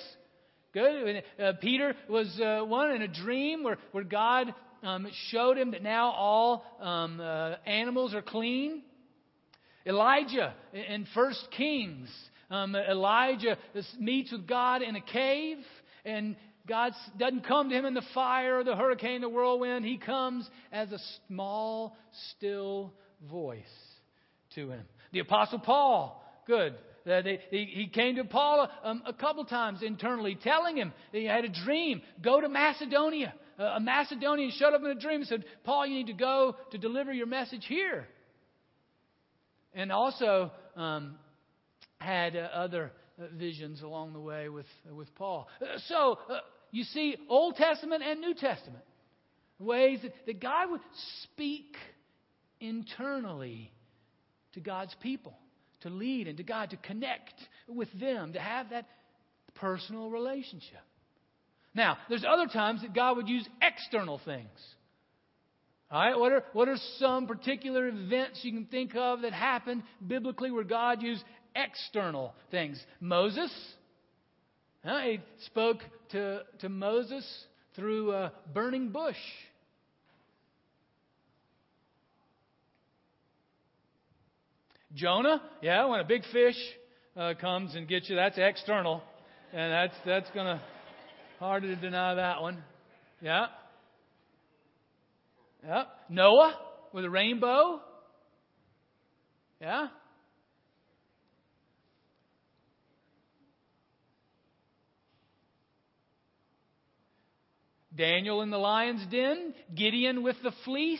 Good. 0.73 1.23
Uh, 1.41 1.53
Peter 1.61 1.95
was 2.07 2.39
uh, 2.39 2.63
one 2.65 2.91
in 2.91 3.01
a 3.01 3.07
dream 3.07 3.63
where, 3.63 3.77
where 3.91 4.03
God 4.03 4.53
um, 4.83 5.07
showed 5.29 5.57
him 5.57 5.71
that 5.71 5.83
now 5.83 6.11
all 6.11 6.63
um, 6.79 7.19
uh, 7.19 7.55
animals 7.65 8.13
are 8.13 8.21
clean. 8.21 8.81
Elijah 9.85 10.53
in 10.73 11.07
First 11.13 11.47
Kings, 11.55 12.09
um, 12.51 12.75
Elijah 12.75 13.57
meets 13.99 14.31
with 14.31 14.47
God 14.47 14.81
in 14.81 14.95
a 14.95 15.01
cave, 15.01 15.57
and 16.05 16.35
God 16.67 16.93
doesn't 17.17 17.45
come 17.45 17.69
to 17.69 17.75
him 17.75 17.85
in 17.85 17.93
the 17.93 18.05
fire, 18.13 18.63
the 18.63 18.75
hurricane, 18.75 19.21
the 19.21 19.29
whirlwind. 19.29 19.85
He 19.85 19.97
comes 19.97 20.47
as 20.71 20.91
a 20.91 20.99
small, 21.27 21.97
still 22.35 22.93
voice 23.29 23.63
to 24.55 24.69
him. 24.69 24.83
The 25.11 25.19
Apostle 25.19 25.59
Paul, 25.59 26.23
good. 26.45 26.75
Uh, 27.09 27.21
they, 27.21 27.39
he 27.49 27.89
came 27.91 28.17
to 28.17 28.25
Paul 28.25 28.69
um, 28.83 29.01
a 29.05 29.13
couple 29.13 29.43
times 29.45 29.81
internally, 29.81 30.37
telling 30.43 30.77
him 30.77 30.93
that 31.11 31.17
he 31.17 31.25
had 31.25 31.45
a 31.45 31.49
dream. 31.49 32.01
Go 32.21 32.39
to 32.39 32.49
Macedonia 32.49 33.33
a 33.63 33.79
Macedonian 33.79 34.51
showed 34.57 34.73
up 34.73 34.81
in 34.81 34.87
a 34.87 34.95
dream 34.95 35.21
and 35.21 35.27
said, 35.27 35.45
Paul, 35.63 35.85
you 35.85 35.95
need 35.95 36.07
to 36.07 36.13
go 36.13 36.55
to 36.71 36.77
deliver 36.77 37.11
your 37.11 37.27
message 37.27 37.65
here. 37.67 38.07
And 39.73 39.91
also 39.91 40.51
um, 40.75 41.15
had 41.99 42.35
uh, 42.35 42.49
other 42.53 42.91
uh, 43.19 43.25
visions 43.37 43.81
along 43.81 44.13
the 44.13 44.19
way 44.19 44.49
with, 44.49 44.65
uh, 44.89 44.95
with 44.95 45.13
Paul. 45.15 45.47
Uh, 45.61 45.77
so 45.87 46.17
uh, 46.29 46.39
you 46.71 46.83
see 46.85 47.15
Old 47.27 47.55
Testament 47.55 48.01
and 48.03 48.21
New 48.21 48.33
Testament 48.33 48.83
ways 49.59 49.99
that, 50.03 50.13
that 50.25 50.39
God 50.39 50.71
would 50.71 50.81
speak 51.23 51.75
internally 52.61 53.71
to 54.53 54.61
God's 54.61 54.95
people, 55.01 55.37
to 55.81 55.89
lead 55.89 56.27
and 56.27 56.37
to 56.37 56.43
God, 56.43 56.69
to 56.71 56.77
connect 56.77 57.33
with 57.67 57.89
them, 57.99 58.33
to 58.33 58.39
have 58.39 58.69
that 58.69 58.85
personal 59.55 60.09
relationship. 60.09 60.79
Now, 61.79 61.97
there's 62.09 62.25
other 62.27 62.47
times 62.47 62.81
that 62.81 62.93
God 62.93 63.15
would 63.15 63.29
use 63.29 63.47
external 63.61 64.19
things. 64.25 64.49
All 65.89 66.01
right, 66.01 66.19
what 66.19 66.33
are, 66.33 66.43
what 66.51 66.67
are 66.67 66.75
some 66.97 67.25
particular 67.25 67.87
events 67.87 68.41
you 68.43 68.51
can 68.51 68.65
think 68.65 68.97
of 68.97 69.21
that 69.21 69.31
happened 69.31 69.83
biblically 70.05 70.51
where 70.51 70.65
God 70.65 71.01
used 71.01 71.23
external 71.55 72.33
things? 72.51 72.83
Moses, 72.99 73.49
he 74.83 75.21
spoke 75.45 75.77
to, 76.11 76.41
to 76.59 76.67
Moses 76.67 77.25
through 77.77 78.11
a 78.11 78.33
burning 78.53 78.89
bush. 78.89 79.15
Jonah, 84.93 85.41
yeah, 85.61 85.85
when 85.85 86.01
a 86.01 86.03
big 86.03 86.23
fish 86.33 86.57
uh, 87.15 87.35
comes 87.39 87.73
and 87.73 87.87
gets 87.87 88.09
you, 88.09 88.17
that's 88.17 88.37
external, 88.37 89.01
and 89.53 89.71
that's 89.71 89.95
that's 90.05 90.29
gonna 90.31 90.61
Hard 91.39 91.63
to 91.63 91.75
deny 91.77 92.15
that 92.15 92.41
one. 92.41 92.61
Yeah. 93.21 93.45
Yeah. 95.63 95.83
Noah 96.09 96.53
with 96.91 97.05
a 97.05 97.09
rainbow. 97.09 97.79
Yeah. 99.61 99.87
Daniel 107.95 108.41
in 108.41 108.49
the 108.49 108.57
lion's 108.57 109.05
den, 109.11 109.53
Gideon 109.75 110.23
with 110.23 110.37
the 110.43 110.51
fleece. 110.65 110.99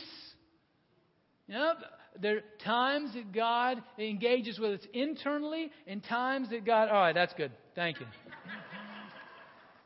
Yep. 1.48 1.76
There 2.20 2.36
are 2.36 2.42
times 2.64 3.14
that 3.14 3.32
God 3.32 3.82
engages 3.98 4.58
with 4.58 4.80
us 4.80 4.86
internally 4.92 5.70
and 5.86 6.02
times 6.04 6.50
that 6.50 6.64
God, 6.64 6.88
all 6.88 7.00
right, 7.00 7.14
that's 7.14 7.32
good. 7.34 7.52
Thank 7.74 8.00
you. 8.00 8.06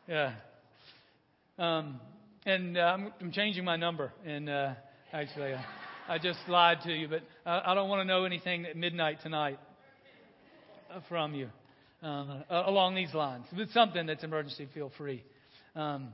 Yeah. 0.06 0.34
Um, 1.58 1.98
and 2.44 2.76
uh, 2.76 2.80
I'm, 2.80 3.12
I'm, 3.22 3.32
changing 3.32 3.64
my 3.64 3.76
number. 3.76 4.12
And 4.26 4.50
uh, 4.50 4.74
actually, 5.14 5.54
uh, 5.54 5.60
I 6.08 6.18
just 6.18 6.40
lied 6.46 6.82
to 6.82 6.92
you, 6.92 7.08
but 7.08 7.22
I, 7.46 7.72
I 7.72 7.74
don't 7.74 7.88
want 7.88 8.00
to 8.00 8.04
know 8.04 8.24
anything 8.24 8.66
at 8.66 8.76
midnight 8.76 9.18
tonight 9.22 9.58
uh, 10.92 11.00
from 11.08 11.34
you 11.34 11.48
um, 12.02 12.44
uh, 12.50 12.64
along 12.66 12.96
these 12.96 13.14
lines. 13.14 13.46
If 13.50 13.58
it's 13.58 13.72
something 13.72 14.04
that's 14.04 14.22
emergency, 14.22 14.68
feel 14.74 14.92
free. 14.98 15.24
Um, 15.74 16.12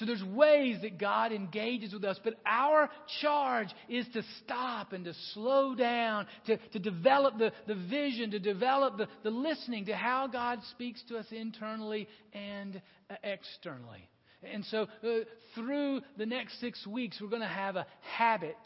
So 0.00 0.06
there's 0.06 0.24
ways 0.24 0.78
that 0.80 0.96
God 0.96 1.30
engages 1.30 1.92
with 1.92 2.04
us, 2.04 2.18
but 2.24 2.32
our 2.46 2.88
charge 3.20 3.68
is 3.86 4.06
to 4.14 4.22
stop 4.42 4.94
and 4.94 5.04
to 5.04 5.12
slow 5.34 5.74
down, 5.74 6.26
to, 6.46 6.56
to 6.56 6.78
develop 6.78 7.36
the, 7.36 7.52
the 7.66 7.74
vision, 7.74 8.30
to 8.30 8.38
develop 8.38 8.96
the, 8.96 9.08
the 9.22 9.30
listening 9.30 9.84
to 9.84 9.94
how 9.94 10.26
God 10.26 10.60
speaks 10.70 11.02
to 11.08 11.18
us 11.18 11.26
internally 11.30 12.08
and 12.32 12.80
uh, 13.10 13.16
externally. 13.22 14.08
And 14.42 14.64
so 14.70 14.86
uh, 15.04 15.08
through 15.54 16.00
the 16.16 16.24
next 16.24 16.58
six 16.60 16.86
weeks, 16.86 17.18
we're 17.20 17.28
going 17.28 17.42
to 17.42 17.46
have 17.46 17.76
a 17.76 17.86
habit 18.16 18.56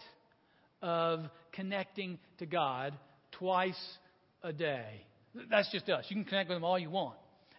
of 0.83 1.25
connecting 1.51 2.21
to 2.39 2.47
God 2.47 2.97
twice 3.33 3.99
a 4.45 4.53
day. 4.53 5.05
That's 5.51 5.69
just 5.73 5.89
us. 5.89 6.05
You 6.09 6.15
can 6.15 6.27
connect 6.27 6.49
with 6.49 6.59
Him 6.59 6.65
all 6.65 6.79
you 6.79 6.91
want. 6.91 7.17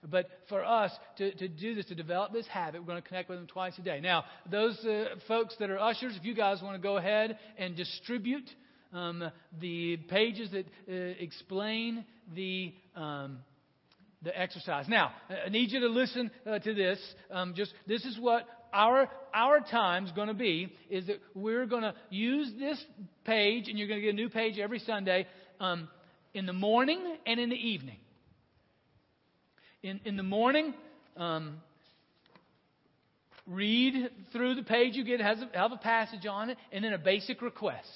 But 0.09 0.29
for 0.49 0.63
us 0.63 0.91
to, 1.17 1.33
to 1.35 1.47
do 1.47 1.75
this, 1.75 1.85
to 1.85 1.95
develop 1.95 2.33
this 2.33 2.47
habit, 2.47 2.81
we're 2.81 2.87
going 2.87 3.01
to 3.01 3.07
connect 3.07 3.29
with 3.29 3.39
them 3.39 3.47
twice 3.47 3.73
a 3.77 3.81
day. 3.81 3.99
Now, 3.99 4.25
those 4.49 4.77
uh, 4.85 5.15
folks 5.27 5.55
that 5.59 5.69
are 5.69 5.79
ushers, 5.79 6.15
if 6.15 6.25
you 6.25 6.35
guys 6.35 6.61
want 6.61 6.75
to 6.75 6.81
go 6.81 6.97
ahead 6.97 7.37
and 7.57 7.75
distribute 7.75 8.49
um, 8.93 9.31
the 9.59 9.97
pages 10.09 10.51
that 10.51 10.65
uh, 10.89 11.15
explain 11.19 12.05
the. 12.33 12.73
Um, 12.95 13.39
the 14.23 14.35
exercise. 14.41 14.87
Now, 14.87 15.11
I 15.29 15.49
need 15.49 15.71
you 15.71 15.81
to 15.81 15.87
listen 15.87 16.31
uh, 16.47 16.57
to 16.57 16.73
this. 16.73 16.97
Um, 17.29 17.53
just 17.55 17.71
this 17.85 18.03
is 18.05 18.17
what 18.19 18.47
our 18.73 19.07
our 19.35 19.59
time's 19.59 20.11
going 20.13 20.29
to 20.29 20.33
be. 20.33 20.73
Is 20.89 21.05
that 21.05 21.17
we're 21.35 21.67
going 21.67 21.83
to 21.83 21.93
use 22.09 22.51
this 22.57 22.83
page, 23.23 23.67
and 23.67 23.77
you're 23.77 23.87
going 23.87 23.99
to 23.99 24.03
get 24.03 24.13
a 24.13 24.17
new 24.17 24.29
page 24.29 24.57
every 24.57 24.79
Sunday 24.79 25.27
um, 25.59 25.87
in 26.33 26.47
the 26.47 26.53
morning 26.53 27.17
and 27.27 27.39
in 27.39 27.49
the 27.49 27.55
evening 27.55 27.97
in, 29.85 29.99
in 30.03 30.17
the 30.17 30.23
morning, 30.23 30.73
um, 31.15 31.57
read 33.45 34.09
through 34.33 34.55
the 34.55 34.63
page 34.63 34.95
you 34.95 35.05
get, 35.05 35.21
has 35.21 35.37
a, 35.39 35.57
have 35.57 35.71
a 35.71 35.77
passage 35.77 36.25
on 36.25 36.49
it, 36.49 36.57
and 36.71 36.83
then 36.83 36.93
a 36.93 36.97
basic 36.97 37.41
request. 37.43 37.87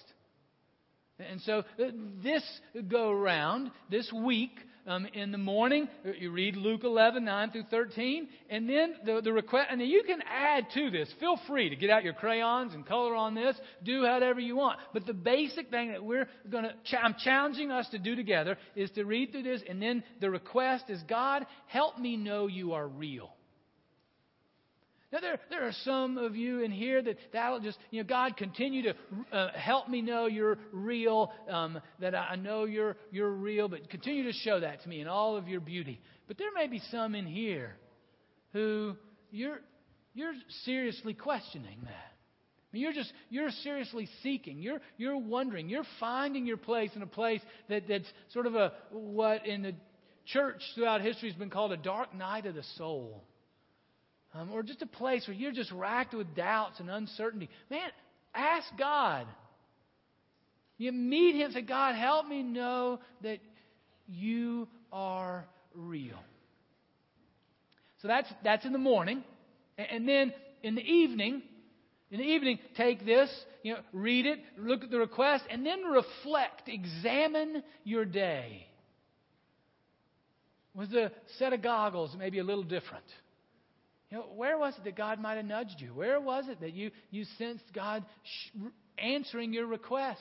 And 1.19 1.41
so 1.41 1.59
uh, 1.59 1.83
this 2.23 2.43
go 2.87 3.09
around, 3.09 3.71
this 3.89 4.11
week, 4.13 4.51
um, 4.89 5.05
in 5.13 5.31
the 5.31 5.37
morning, 5.37 5.87
you 6.17 6.31
read 6.31 6.55
Luke 6.55 6.83
11, 6.83 7.23
9 7.23 7.51
through 7.51 7.65
13, 7.69 8.27
and 8.49 8.67
then 8.67 8.95
the, 9.05 9.21
the 9.21 9.31
request, 9.31 9.67
and 9.71 9.79
you 9.81 10.01
can 10.03 10.19
add 10.27 10.65
to 10.73 10.89
this. 10.89 11.07
Feel 11.19 11.39
free 11.47 11.69
to 11.69 11.75
get 11.75 11.91
out 11.91 12.03
your 12.03 12.13
crayons 12.13 12.73
and 12.73 12.83
color 12.85 13.13
on 13.13 13.35
this. 13.35 13.55
Do 13.83 14.01
whatever 14.01 14.39
you 14.39 14.55
want. 14.55 14.79
But 14.91 15.05
the 15.05 15.13
basic 15.13 15.69
thing 15.69 15.91
that 15.91 16.03
we're 16.03 16.27
going 16.49 16.63
to, 16.63 16.99
I'm 16.99 17.15
challenging 17.23 17.69
us 17.69 17.87
to 17.89 17.99
do 17.99 18.15
together 18.15 18.57
is 18.75 18.89
to 18.91 19.05
read 19.05 19.31
through 19.31 19.43
this, 19.43 19.61
and 19.69 19.79
then 19.79 20.03
the 20.21 20.31
request 20.31 20.85
is, 20.89 21.01
God, 21.07 21.45
help 21.67 21.99
me 21.99 22.17
know 22.17 22.47
you 22.47 22.73
are 22.73 22.87
real. 22.87 23.31
Now, 25.11 25.19
there, 25.21 25.39
there 25.49 25.67
are 25.67 25.73
some 25.83 26.19
of 26.19 26.35
you 26.35 26.61
in 26.61 26.69
here 26.71 27.01
that 27.01 27.17
that'll 27.33 27.59
just, 27.59 27.79
you 27.89 28.01
know, 28.01 28.07
God, 28.07 28.37
continue 28.37 28.83
to 28.83 28.93
uh, 29.31 29.51
help 29.55 29.89
me 29.89 30.03
know 30.03 30.27
you're 30.27 30.59
real, 30.71 31.31
um, 31.49 31.81
that 31.99 32.13
I 32.13 32.35
know 32.35 32.65
you're, 32.65 32.95
you're 33.11 33.31
real, 33.31 33.67
but 33.67 33.89
continue 33.89 34.23
to 34.23 34.33
show 34.33 34.59
that 34.59 34.83
to 34.83 34.89
me 34.89 35.01
in 35.01 35.07
all 35.07 35.35
of 35.35 35.47
your 35.47 35.61
beauty. 35.61 35.99
But 36.27 36.37
there 36.37 36.51
may 36.53 36.67
be 36.67 36.79
some 36.91 37.15
in 37.15 37.25
here 37.25 37.75
who 38.53 38.95
you're, 39.31 39.61
you're 40.13 40.33
seriously 40.63 41.15
questioning 41.15 41.79
that. 41.85 41.91
I 41.91 42.69
mean, 42.71 42.83
you're 42.83 42.93
just 42.93 43.11
you're 43.31 43.49
seriously 43.63 44.07
seeking. 44.21 44.59
You're 44.59 44.79
you're 44.95 45.17
wondering. 45.17 45.69
You're 45.69 45.87
finding 45.99 46.45
your 46.45 46.57
place 46.57 46.91
in 46.95 47.01
a 47.01 47.07
place 47.07 47.41
that, 47.67 47.87
that's 47.87 48.05
sort 48.31 48.45
of 48.45 48.53
a 48.53 48.73
what 48.91 49.47
in 49.47 49.63
the 49.63 49.73
church 50.25 50.61
throughout 50.75 51.01
history 51.01 51.29
has 51.29 51.37
been 51.39 51.49
called 51.49 51.71
a 51.71 51.77
dark 51.77 52.13
night 52.13 52.45
of 52.45 52.53
the 52.53 52.61
soul 52.77 53.23
um, 54.33 54.51
or 54.51 54.63
just 54.63 54.81
a 54.81 54.87
place 54.87 55.27
where 55.27 55.35
you're 55.35 55.51
just 55.51 55.71
racked 55.71 56.13
with 56.13 56.35
doubts 56.35 56.79
and 56.79 56.89
uncertainty, 56.89 57.49
man, 57.69 57.89
ask 58.33 58.67
God. 58.77 59.25
You 60.77 60.91
meet 60.91 61.35
Him, 61.35 61.51
say, 61.51 61.61
God, 61.61 61.95
help 61.95 62.27
me 62.27 62.41
know 62.41 62.99
that 63.21 63.39
you 64.07 64.67
are 64.91 65.45
real. 65.75 66.17
So 68.01 68.07
that's, 68.07 68.31
that's 68.43 68.65
in 68.65 68.71
the 68.71 68.79
morning. 68.79 69.23
And 69.77 70.07
then 70.07 70.33
in 70.63 70.75
the 70.75 70.81
evening, 70.81 71.41
in 72.11 72.19
the 72.19 72.25
evening, 72.25 72.59
take 72.75 73.05
this, 73.05 73.29
you 73.61 73.73
know, 73.73 73.79
read 73.93 74.25
it, 74.25 74.39
look 74.57 74.83
at 74.83 74.89
the 74.89 74.99
request, 74.99 75.43
and 75.49 75.65
then 75.65 75.83
reflect, 75.83 76.67
examine 76.67 77.61
your 77.83 78.05
day. 78.05 78.65
Was 80.73 80.89
the 80.89 81.11
set 81.37 81.51
of 81.51 81.61
goggles 81.61 82.15
maybe 82.17 82.39
a 82.39 82.43
little 82.43 82.63
different? 82.63 83.03
You 84.09 84.17
know, 84.17 84.25
where 84.35 84.57
was 84.57 84.73
it 84.77 84.83
that 84.85 84.95
God 84.95 85.19
might 85.19 85.35
have 85.35 85.45
nudged 85.45 85.75
you? 85.79 85.89
Where 85.89 86.19
was 86.19 86.45
it 86.47 86.61
that 86.61 86.73
you, 86.73 86.91
you 87.11 87.25
sensed 87.37 87.65
God 87.73 88.03
sh- 88.23 88.57
answering 88.97 89.53
your 89.53 89.67
request? 89.67 90.19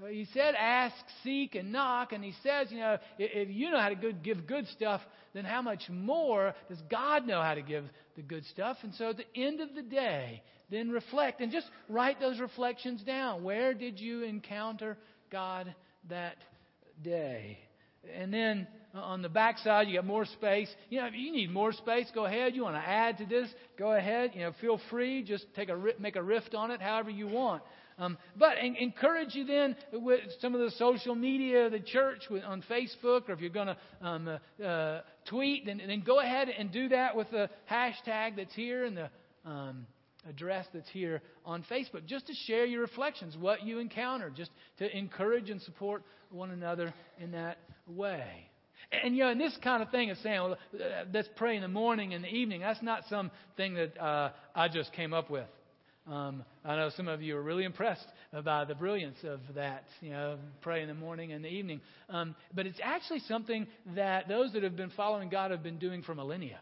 Well, 0.00 0.10
he 0.10 0.26
said, 0.32 0.54
ask, 0.54 0.94
seek, 1.22 1.56
and 1.56 1.72
knock. 1.72 2.12
And 2.12 2.24
he 2.24 2.32
says, 2.42 2.68
you 2.70 2.78
know, 2.78 2.98
if, 3.18 3.48
if 3.48 3.54
you 3.54 3.70
know 3.70 3.80
how 3.80 3.88
to 3.88 3.96
good, 3.96 4.22
give 4.22 4.46
good 4.46 4.66
stuff, 4.68 5.00
then 5.34 5.44
how 5.44 5.60
much 5.60 5.82
more 5.90 6.54
does 6.68 6.80
God 6.90 7.26
know 7.26 7.42
how 7.42 7.54
to 7.54 7.62
give 7.62 7.84
the 8.16 8.22
good 8.22 8.44
stuff? 8.46 8.78
And 8.82 8.94
so 8.94 9.10
at 9.10 9.16
the 9.16 9.40
end 9.40 9.60
of 9.60 9.74
the 9.74 9.82
day, 9.82 10.42
then 10.70 10.90
reflect 10.90 11.40
and 11.40 11.50
just 11.50 11.66
write 11.88 12.20
those 12.20 12.38
reflections 12.38 13.02
down. 13.02 13.42
Where 13.42 13.74
did 13.74 13.98
you 13.98 14.22
encounter 14.22 14.96
God 15.30 15.74
that 16.08 16.36
day? 17.02 17.58
And 18.14 18.32
then 18.32 18.68
on 18.94 19.22
the 19.22 19.28
backside, 19.28 19.88
you 19.88 19.96
got 19.96 20.06
more 20.06 20.24
space. 20.24 20.68
You 20.88 21.00
know, 21.00 21.06
if 21.06 21.14
you 21.14 21.32
need 21.32 21.50
more 21.50 21.72
space, 21.72 22.06
go 22.14 22.24
ahead. 22.24 22.54
You 22.54 22.62
want 22.62 22.76
to 22.76 22.88
add 22.88 23.18
to 23.18 23.26
this, 23.26 23.48
go 23.78 23.92
ahead. 23.92 24.32
You 24.34 24.40
know, 24.42 24.52
feel 24.60 24.80
free. 24.90 25.22
Just 25.22 25.46
take 25.54 25.68
a 25.68 25.80
make 25.98 26.16
a 26.16 26.22
rift 26.22 26.54
on 26.54 26.70
it, 26.70 26.80
however 26.80 27.10
you 27.10 27.26
want. 27.26 27.62
Um, 27.98 28.16
but 28.38 28.56
encourage 28.58 29.34
you 29.34 29.44
then 29.44 29.76
with 29.92 30.20
some 30.40 30.54
of 30.54 30.60
the 30.60 30.70
social 30.78 31.14
media, 31.14 31.68
the 31.68 31.80
church 31.80 32.22
with, 32.30 32.42
on 32.44 32.62
Facebook, 32.62 33.28
or 33.28 33.32
if 33.32 33.40
you're 33.40 33.50
going 33.50 33.66
to 33.66 33.76
um, 34.00 34.26
uh, 34.26 34.64
uh, 34.64 35.02
tweet, 35.26 35.66
then, 35.66 35.82
then 35.86 36.02
go 36.04 36.20
ahead 36.20 36.48
and 36.48 36.72
do 36.72 36.88
that 36.88 37.14
with 37.14 37.30
the 37.30 37.50
hashtag 37.70 38.36
that's 38.36 38.54
here 38.54 38.86
and 38.86 38.96
the 38.96 39.10
um, 39.44 39.86
address 40.26 40.66
that's 40.72 40.88
here 40.88 41.20
on 41.44 41.62
Facebook, 41.70 42.06
just 42.06 42.26
to 42.28 42.32
share 42.46 42.64
your 42.64 42.80
reflections, 42.80 43.36
what 43.36 43.66
you 43.66 43.78
encounter, 43.78 44.30
just 44.30 44.50
to 44.78 44.96
encourage 44.96 45.50
and 45.50 45.60
support 45.60 46.02
one 46.30 46.52
another 46.52 46.94
in 47.18 47.32
that 47.32 47.58
way. 47.86 48.49
And, 48.92 49.14
you 49.14 49.22
know, 49.22 49.30
and 49.30 49.40
this 49.40 49.56
kind 49.62 49.82
of 49.82 49.90
thing 49.90 50.08
is 50.08 50.18
saying, 50.22 50.40
well, 50.40 50.56
let's 51.12 51.28
pray 51.36 51.54
in 51.54 51.62
the 51.62 51.68
morning 51.68 52.12
and 52.12 52.24
the 52.24 52.28
evening. 52.28 52.60
That's 52.60 52.82
not 52.82 53.04
something 53.08 53.74
that 53.74 54.00
uh, 54.00 54.30
I 54.54 54.68
just 54.68 54.92
came 54.92 55.14
up 55.14 55.30
with. 55.30 55.46
Um, 56.10 56.44
I 56.64 56.74
know 56.74 56.90
some 56.96 57.06
of 57.06 57.22
you 57.22 57.36
are 57.36 57.42
really 57.42 57.62
impressed 57.62 58.06
by 58.44 58.64
the 58.64 58.74
brilliance 58.74 59.18
of 59.22 59.40
that, 59.54 59.84
you 60.00 60.10
know, 60.10 60.38
pray 60.60 60.82
in 60.82 60.88
the 60.88 60.94
morning 60.94 61.30
and 61.30 61.44
the 61.44 61.48
evening. 61.48 61.80
Um, 62.08 62.34
but 62.52 62.66
it's 62.66 62.80
actually 62.82 63.20
something 63.20 63.68
that 63.94 64.26
those 64.26 64.52
that 64.54 64.64
have 64.64 64.76
been 64.76 64.90
following 64.90 65.28
God 65.28 65.52
have 65.52 65.62
been 65.62 65.78
doing 65.78 66.02
for 66.02 66.14
millennia. 66.14 66.58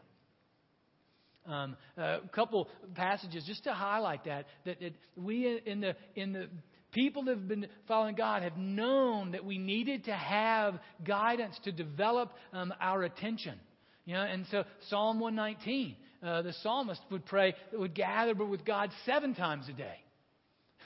Um, 1.46 1.76
a 1.96 2.18
couple 2.34 2.68
passages 2.94 3.42
just 3.46 3.64
to 3.64 3.72
highlight 3.72 4.24
that, 4.26 4.44
that, 4.66 4.80
that 4.80 4.92
we 5.16 5.58
in 5.64 5.80
the, 5.80 5.96
in 6.14 6.34
the 6.34 6.48
People 6.92 7.24
that 7.24 7.36
have 7.36 7.48
been 7.48 7.66
following 7.86 8.14
God 8.14 8.42
have 8.42 8.56
known 8.56 9.32
that 9.32 9.44
we 9.44 9.58
needed 9.58 10.04
to 10.04 10.12
have 10.12 10.78
guidance 11.04 11.58
to 11.64 11.72
develop 11.72 12.32
um, 12.52 12.72
our 12.80 13.02
attention. 13.02 13.58
You 14.06 14.14
know, 14.14 14.22
and 14.22 14.46
so 14.50 14.64
Psalm 14.88 15.20
119, 15.20 15.96
uh, 16.22 16.42
the 16.42 16.54
psalmist 16.62 17.00
would 17.10 17.26
pray, 17.26 17.54
would 17.74 17.94
gather 17.94 18.34
with 18.34 18.64
God 18.64 18.90
seven 19.04 19.34
times 19.34 19.68
a 19.68 19.74
day. 19.74 19.96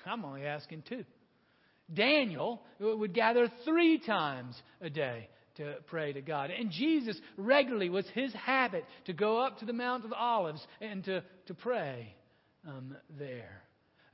I'm 0.05 0.25
only 0.25 0.45
asking 0.45 0.83
two. 0.89 1.05
Daniel 1.93 2.63
would 2.81 3.15
gather 3.15 3.51
three 3.65 3.99
times 3.99 4.61
a 4.81 4.91
day 4.91 5.29
to 5.57 5.75
pray 5.87 6.13
to 6.13 6.23
God. 6.23 6.51
And 6.51 6.71
Jesus 6.71 7.17
regularly 7.37 7.91
was 7.91 8.07
his 8.15 8.33
habit 8.33 8.85
to 9.07 9.13
go 9.13 9.39
up 9.39 9.59
to 9.59 9.67
the 9.67 9.73
Mount 9.73 10.05
of 10.05 10.13
Olives 10.13 10.65
and 10.81 11.05
to, 11.05 11.23
to 11.47 11.55
pray 11.55 12.15
um, 12.67 12.97
there. 13.19 13.63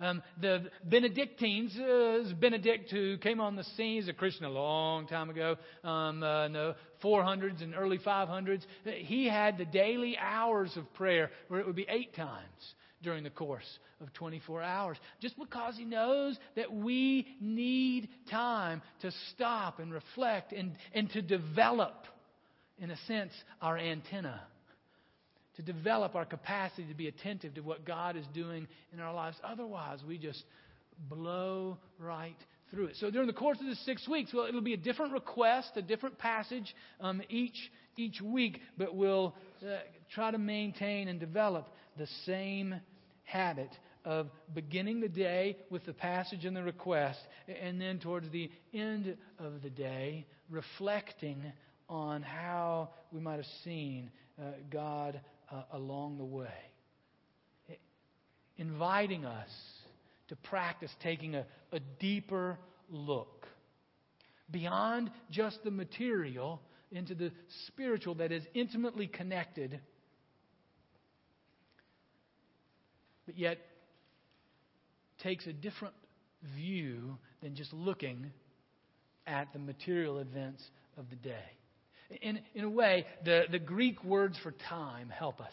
Um, 0.00 0.22
the 0.40 0.70
Benedictines, 0.84 1.76
uh, 1.76 2.32
Benedict, 2.38 2.90
who 2.90 3.18
came 3.18 3.40
on 3.40 3.56
the 3.56 3.64
scene 3.64 4.00
as 4.00 4.08
a 4.08 4.12
Christian 4.12 4.44
a 4.44 4.50
long 4.50 5.08
time 5.08 5.28
ago, 5.28 5.56
um, 5.82 6.22
uh, 6.22 6.46
in 6.46 6.52
the 6.52 6.76
400s 7.02 7.62
and 7.62 7.74
early 7.74 7.98
500s, 7.98 8.62
he 8.84 9.26
had 9.26 9.58
the 9.58 9.64
daily 9.64 10.16
hours 10.16 10.76
of 10.76 10.92
prayer 10.94 11.30
where 11.48 11.58
it 11.58 11.66
would 11.66 11.74
be 11.74 11.86
eight 11.88 12.14
times 12.14 12.74
during 13.02 13.24
the 13.24 13.30
course 13.30 13.78
of 14.00 14.12
24 14.12 14.62
hours. 14.62 14.96
Just 15.20 15.36
because 15.36 15.76
he 15.76 15.84
knows 15.84 16.38
that 16.54 16.72
we 16.72 17.26
need 17.40 18.08
time 18.30 18.82
to 19.00 19.10
stop 19.34 19.80
and 19.80 19.92
reflect 19.92 20.52
and, 20.52 20.76
and 20.92 21.10
to 21.10 21.22
develop, 21.22 22.06
in 22.78 22.90
a 22.92 22.96
sense, 23.08 23.32
our 23.60 23.76
antenna 23.76 24.42
to 25.58 25.62
develop 25.62 26.14
our 26.14 26.24
capacity 26.24 26.84
to 26.84 26.94
be 26.94 27.08
attentive 27.08 27.54
to 27.54 27.60
what 27.60 27.84
God 27.84 28.16
is 28.16 28.24
doing 28.32 28.68
in 28.92 29.00
our 29.00 29.12
lives. 29.12 29.36
Otherwise, 29.42 29.98
we 30.06 30.16
just 30.16 30.44
blow 31.08 31.76
right 31.98 32.36
through 32.70 32.86
it. 32.86 32.96
So 32.96 33.10
during 33.10 33.26
the 33.26 33.32
course 33.32 33.58
of 33.60 33.66
the 33.66 33.74
six 33.74 34.06
weeks, 34.08 34.32
well, 34.32 34.46
it'll 34.46 34.60
be 34.60 34.74
a 34.74 34.78
different 34.78 35.12
request, 35.12 35.70
a 35.74 35.82
different 35.82 36.16
passage 36.16 36.74
um, 37.00 37.20
each 37.28 37.56
each 37.96 38.20
week, 38.20 38.60
but 38.76 38.94
we'll 38.94 39.34
uh, 39.60 39.78
try 40.14 40.30
to 40.30 40.38
maintain 40.38 41.08
and 41.08 41.18
develop 41.18 41.66
the 41.96 42.06
same 42.24 42.76
habit 43.24 43.70
of 44.04 44.28
beginning 44.54 45.00
the 45.00 45.08
day 45.08 45.56
with 45.68 45.84
the 45.84 45.92
passage 45.92 46.44
and 46.44 46.56
the 46.56 46.62
request, 46.62 47.18
and 47.60 47.80
then 47.80 47.98
towards 47.98 48.30
the 48.30 48.48
end 48.72 49.16
of 49.40 49.62
the 49.62 49.70
day, 49.70 50.24
reflecting 50.48 51.42
on 51.88 52.22
how 52.22 52.90
we 53.10 53.18
might 53.18 53.36
have 53.36 53.46
seen 53.64 54.12
uh, 54.40 54.44
God 54.70 55.20
uh, 55.50 55.62
along 55.72 56.18
the 56.18 56.24
way, 56.24 56.48
inviting 58.56 59.24
us 59.24 59.50
to 60.28 60.36
practice 60.36 60.90
taking 61.02 61.34
a, 61.34 61.46
a 61.72 61.80
deeper 61.98 62.58
look 62.90 63.46
beyond 64.50 65.10
just 65.30 65.62
the 65.64 65.70
material 65.70 66.60
into 66.90 67.14
the 67.14 67.30
spiritual 67.66 68.14
that 68.14 68.32
is 68.32 68.42
intimately 68.54 69.06
connected, 69.06 69.80
but 73.26 73.36
yet 73.36 73.58
takes 75.22 75.46
a 75.46 75.52
different 75.52 75.94
view 76.56 77.18
than 77.42 77.54
just 77.54 77.72
looking 77.72 78.30
at 79.26 79.52
the 79.52 79.58
material 79.58 80.18
events 80.18 80.62
of 80.96 81.10
the 81.10 81.16
day. 81.16 81.57
In, 82.22 82.40
in 82.54 82.64
a 82.64 82.70
way, 82.70 83.06
the, 83.24 83.44
the 83.50 83.58
Greek 83.58 84.02
words 84.02 84.36
for 84.42 84.52
time 84.68 85.10
help 85.10 85.40
us 85.40 85.52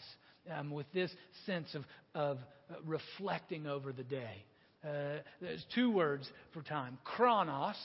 um, 0.54 0.70
with 0.70 0.86
this 0.92 1.10
sense 1.44 1.74
of, 1.74 1.84
of 2.14 2.38
reflecting 2.84 3.66
over 3.66 3.92
the 3.92 4.02
day. 4.02 4.44
Uh, 4.84 5.20
there's 5.40 5.64
two 5.74 5.90
words 5.90 6.30
for 6.52 6.62
time 6.62 6.98
chronos, 7.04 7.76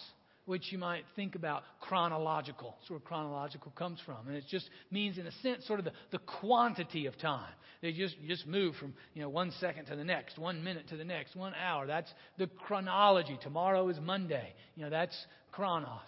which 0.46 0.72
you 0.72 0.78
might 0.78 1.04
think 1.16 1.36
about 1.36 1.64
chronological. 1.80 2.76
That's 2.80 2.90
where 2.90 3.00
chronological 3.00 3.72
comes 3.72 4.00
from. 4.06 4.28
And 4.28 4.36
it 4.36 4.46
just 4.50 4.70
means, 4.90 5.18
in 5.18 5.28
a 5.28 5.32
sense, 5.44 5.66
sort 5.68 5.80
of 5.80 5.86
the, 5.86 5.92
the 6.12 6.20
quantity 6.20 7.06
of 7.06 7.18
time. 7.18 7.54
They 7.82 7.92
just, 7.92 8.16
you 8.20 8.28
just 8.28 8.48
move 8.48 8.76
from 8.76 8.94
you 9.14 9.22
know, 9.22 9.30
one 9.30 9.52
second 9.60 9.86
to 9.86 9.96
the 9.96 10.04
next, 10.04 10.38
one 10.38 10.64
minute 10.64 10.90
to 10.90 10.98
the 10.98 11.04
next, 11.04 11.36
one 11.36 11.54
hour. 11.56 11.88
That's 11.88 12.12
the 12.38 12.48
chronology. 12.48 13.38
Tomorrow 13.42 13.90
is 13.90 13.98
Monday. 14.02 14.54
You 14.76 14.84
know, 14.84 14.90
that's 14.90 15.18
chronos. 15.52 16.00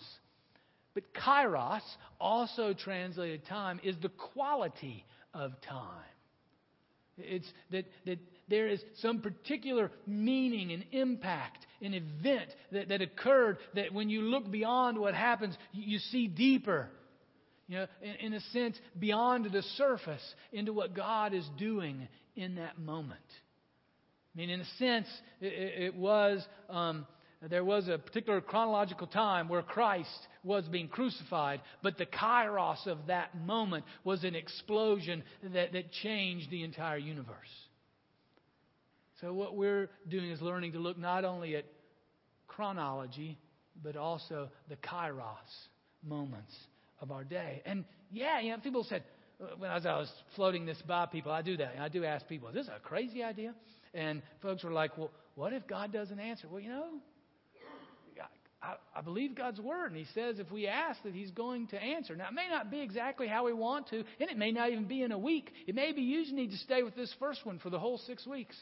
But 0.94 1.14
kairos, 1.14 1.82
also 2.20 2.74
translated 2.74 3.46
time, 3.48 3.80
is 3.84 3.96
the 4.02 4.10
quality 4.10 5.06
of 5.34 5.54
time. 5.62 6.04
It's 7.18 7.52
that, 7.72 7.86
that 8.06 8.20
there 8.50 8.68
is 8.68 8.82
some 9.02 9.22
particular 9.22 9.92
meaning 10.08 10.72
and 10.72 10.84
impact, 10.92 11.66
an 11.82 11.94
event 11.94 12.50
that, 12.72 12.90
that 12.90 13.02
occurred 13.02 13.58
that 13.76 13.94
when 13.94 14.10
you 14.10 14.22
look 14.22 14.50
beyond 14.50 14.98
what 14.98 15.14
happens, 15.14 15.56
you, 15.72 15.94
you 15.94 16.00
see 16.00 16.28
deeper. 16.28 16.90
You 17.68 17.80
know, 17.80 17.88
in, 18.02 18.16
in 18.28 18.34
a 18.34 18.42
sense, 18.52 18.78
beyond 19.00 19.52
the 19.52 19.62
surface 19.78 20.36
into 20.52 20.74
what 20.74 20.94
God 20.96 21.34
is 21.34 21.48
doing 21.58 22.08
in 22.36 22.56
that 22.56 22.78
moment. 22.80 23.20
I 24.36 24.40
mean, 24.40 24.50
in 24.50 24.62
a 24.62 24.66
sense, 24.80 25.08
it, 25.40 25.84
it 25.84 25.96
was 25.96 26.46
um, 26.70 27.06
there 27.50 27.66
was 27.66 27.88
a 27.88 27.98
particular 27.98 28.40
chronological 28.42 29.08
time 29.08 29.50
where 29.50 29.62
Christ 29.62 30.28
was 30.44 30.66
being 30.66 30.88
crucified, 30.88 31.62
but 31.82 31.98
the 31.98 32.06
kairos 32.06 32.88
of 32.88 33.08
that 33.08 33.38
moment 33.38 33.84
was 34.04 34.24
an 34.24 34.36
explosion 34.36 35.24
that, 35.54 35.74
that 35.74 35.92
changed 35.92 36.50
the 36.50 36.64
entire 36.64 36.98
universe. 36.98 37.36
So, 39.22 39.34
what 39.34 39.56
we're 39.56 39.90
doing 40.10 40.30
is 40.30 40.42
learning 40.42 40.74
to 40.74 40.80
look 40.80 40.98
not 40.98 41.26
only 41.26 41.56
at 41.56 41.66
chronology, 42.48 43.38
but 43.82 43.96
also 43.96 44.50
the 44.70 44.76
kairos 44.76 45.24
moments 46.04 46.54
of 47.02 47.12
our 47.12 47.24
day. 47.24 47.62
And 47.66 47.86
yeah, 48.12 48.40
you 48.40 48.52
know, 48.52 48.58
people 48.58 48.86
said, 48.88 49.04
uh, 49.42 49.48
when 49.58 49.70
I 49.70 49.78
was 49.78 50.12
floating 50.36 50.66
this 50.66 50.82
by 50.88 51.06
people, 51.06 51.32
I 51.32 51.42
do 51.42 51.58
that. 51.58 51.76
I 51.80 51.90
do 51.90 52.06
ask 52.06 52.28
people, 52.28 52.50
is 52.50 52.56
this 52.56 52.68
a 52.68 52.80
crazy 52.80 53.24
idea? 53.24 53.54
And 53.94 54.22
folks 54.42 54.64
were 54.64 54.72
like, 54.72 54.98
well, 54.98 55.12
what 55.36 55.54
if 55.54 55.68
God 55.68 55.92
doesn't 55.92 56.20
answer? 56.20 56.48
Well, 56.50 56.60
you 56.60 56.70
know, 56.70 56.88
I, 58.64 58.76
I 58.96 59.02
believe 59.02 59.36
God's 59.36 59.60
word, 59.60 59.92
and 59.92 59.98
He 59.98 60.08
says 60.14 60.40
if 60.40 60.50
we 60.52 60.68
ask 60.68 61.04
that 61.04 61.14
He's 61.14 61.32
going 61.32 61.68
to 61.68 61.82
answer. 61.82 62.16
Now, 62.16 62.30
it 62.30 62.34
may 62.34 62.48
not 62.50 62.72
be 62.72 62.82
exactly 62.82 63.28
how 63.28 63.46
we 63.46 63.54
want 63.54 63.90
to, 63.90 63.98
and 63.98 64.30
it 64.30 64.38
may 64.38 64.52
not 64.52 64.72
even 64.72 64.86
be 64.86 65.04
in 65.04 65.12
a 65.12 65.18
week. 65.18 65.52
It 65.68 65.76
may 65.76 65.92
be 65.92 66.02
you 66.02 66.34
need 66.34 66.52
to 66.52 66.58
stay 66.58 66.82
with 66.84 66.96
this 66.96 67.14
first 67.20 67.46
one 67.46 67.60
for 67.60 67.70
the 67.70 67.80
whole 67.80 67.98
six 67.98 68.26
weeks. 68.26 68.56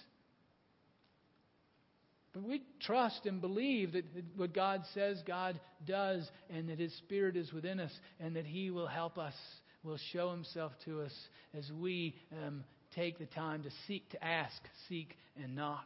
But 2.33 2.43
we 2.43 2.63
trust 2.79 3.25
and 3.25 3.41
believe 3.41 3.91
that 3.93 4.05
what 4.35 4.53
God 4.53 4.83
says 4.93 5.21
God 5.27 5.59
does, 5.85 6.27
and 6.49 6.69
that 6.69 6.79
His 6.79 6.95
Spirit 6.97 7.35
is 7.35 7.53
within 7.53 7.79
us, 7.79 7.91
and 8.19 8.35
that 8.35 8.45
He 8.45 8.71
will 8.71 8.87
help 8.87 9.17
us, 9.17 9.35
will 9.83 9.99
show 10.11 10.31
Himself 10.31 10.71
to 10.85 11.01
us 11.01 11.13
as 11.57 11.69
we 11.79 12.15
um, 12.45 12.63
take 12.95 13.19
the 13.19 13.25
time 13.25 13.63
to 13.63 13.69
seek, 13.87 14.09
to 14.11 14.23
ask, 14.23 14.61
seek, 14.89 15.15
and 15.41 15.55
knock, 15.55 15.85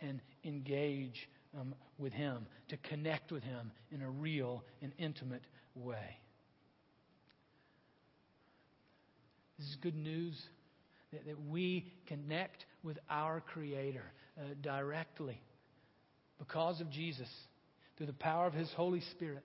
and 0.00 0.20
engage 0.44 1.28
um, 1.58 1.74
with 1.98 2.12
Him, 2.12 2.46
to 2.68 2.76
connect 2.76 3.32
with 3.32 3.42
Him 3.42 3.70
in 3.90 4.02
a 4.02 4.10
real 4.10 4.64
and 4.82 4.92
intimate 4.98 5.44
way. 5.74 6.18
This 9.58 9.68
is 9.68 9.76
good 9.76 9.94
news 9.94 10.40
that, 11.12 11.26
that 11.26 11.40
we 11.48 11.92
connect 12.06 12.66
with 12.82 12.98
our 13.08 13.40
Creator 13.40 14.04
uh, 14.38 14.42
directly 14.62 15.40
because 16.38 16.80
of 16.80 16.90
Jesus 16.90 17.28
through 17.96 18.06
the 18.06 18.12
power 18.12 18.46
of 18.46 18.52
His 18.52 18.70
Holy 18.72 19.00
Spirit. 19.12 19.44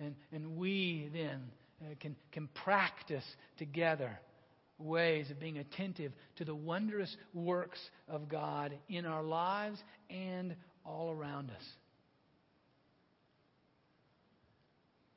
And, 0.00 0.16
and 0.32 0.56
we 0.56 1.10
then 1.12 1.42
uh, 1.82 1.94
can, 2.00 2.16
can 2.32 2.48
practice 2.64 3.24
together 3.58 4.18
ways 4.82 5.30
of 5.30 5.40
being 5.40 5.58
attentive 5.58 6.12
to 6.36 6.44
the 6.44 6.54
wondrous 6.54 7.14
works 7.34 7.78
of 8.08 8.28
God 8.28 8.76
in 8.88 9.06
our 9.06 9.22
lives 9.22 9.82
and 10.10 10.54
all 10.84 11.10
around 11.10 11.50
us. 11.50 11.64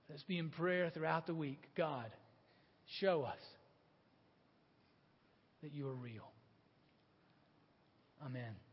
Let's 0.09 0.23
be 0.23 0.37
in 0.37 0.49
prayer 0.49 0.89
throughout 0.89 1.27
the 1.27 1.33
week. 1.33 1.61
God, 1.75 2.11
show 2.99 3.23
us 3.23 3.39
that 5.63 5.73
you 5.73 5.87
are 5.87 5.95
real. 5.95 6.29
Amen. 8.23 8.64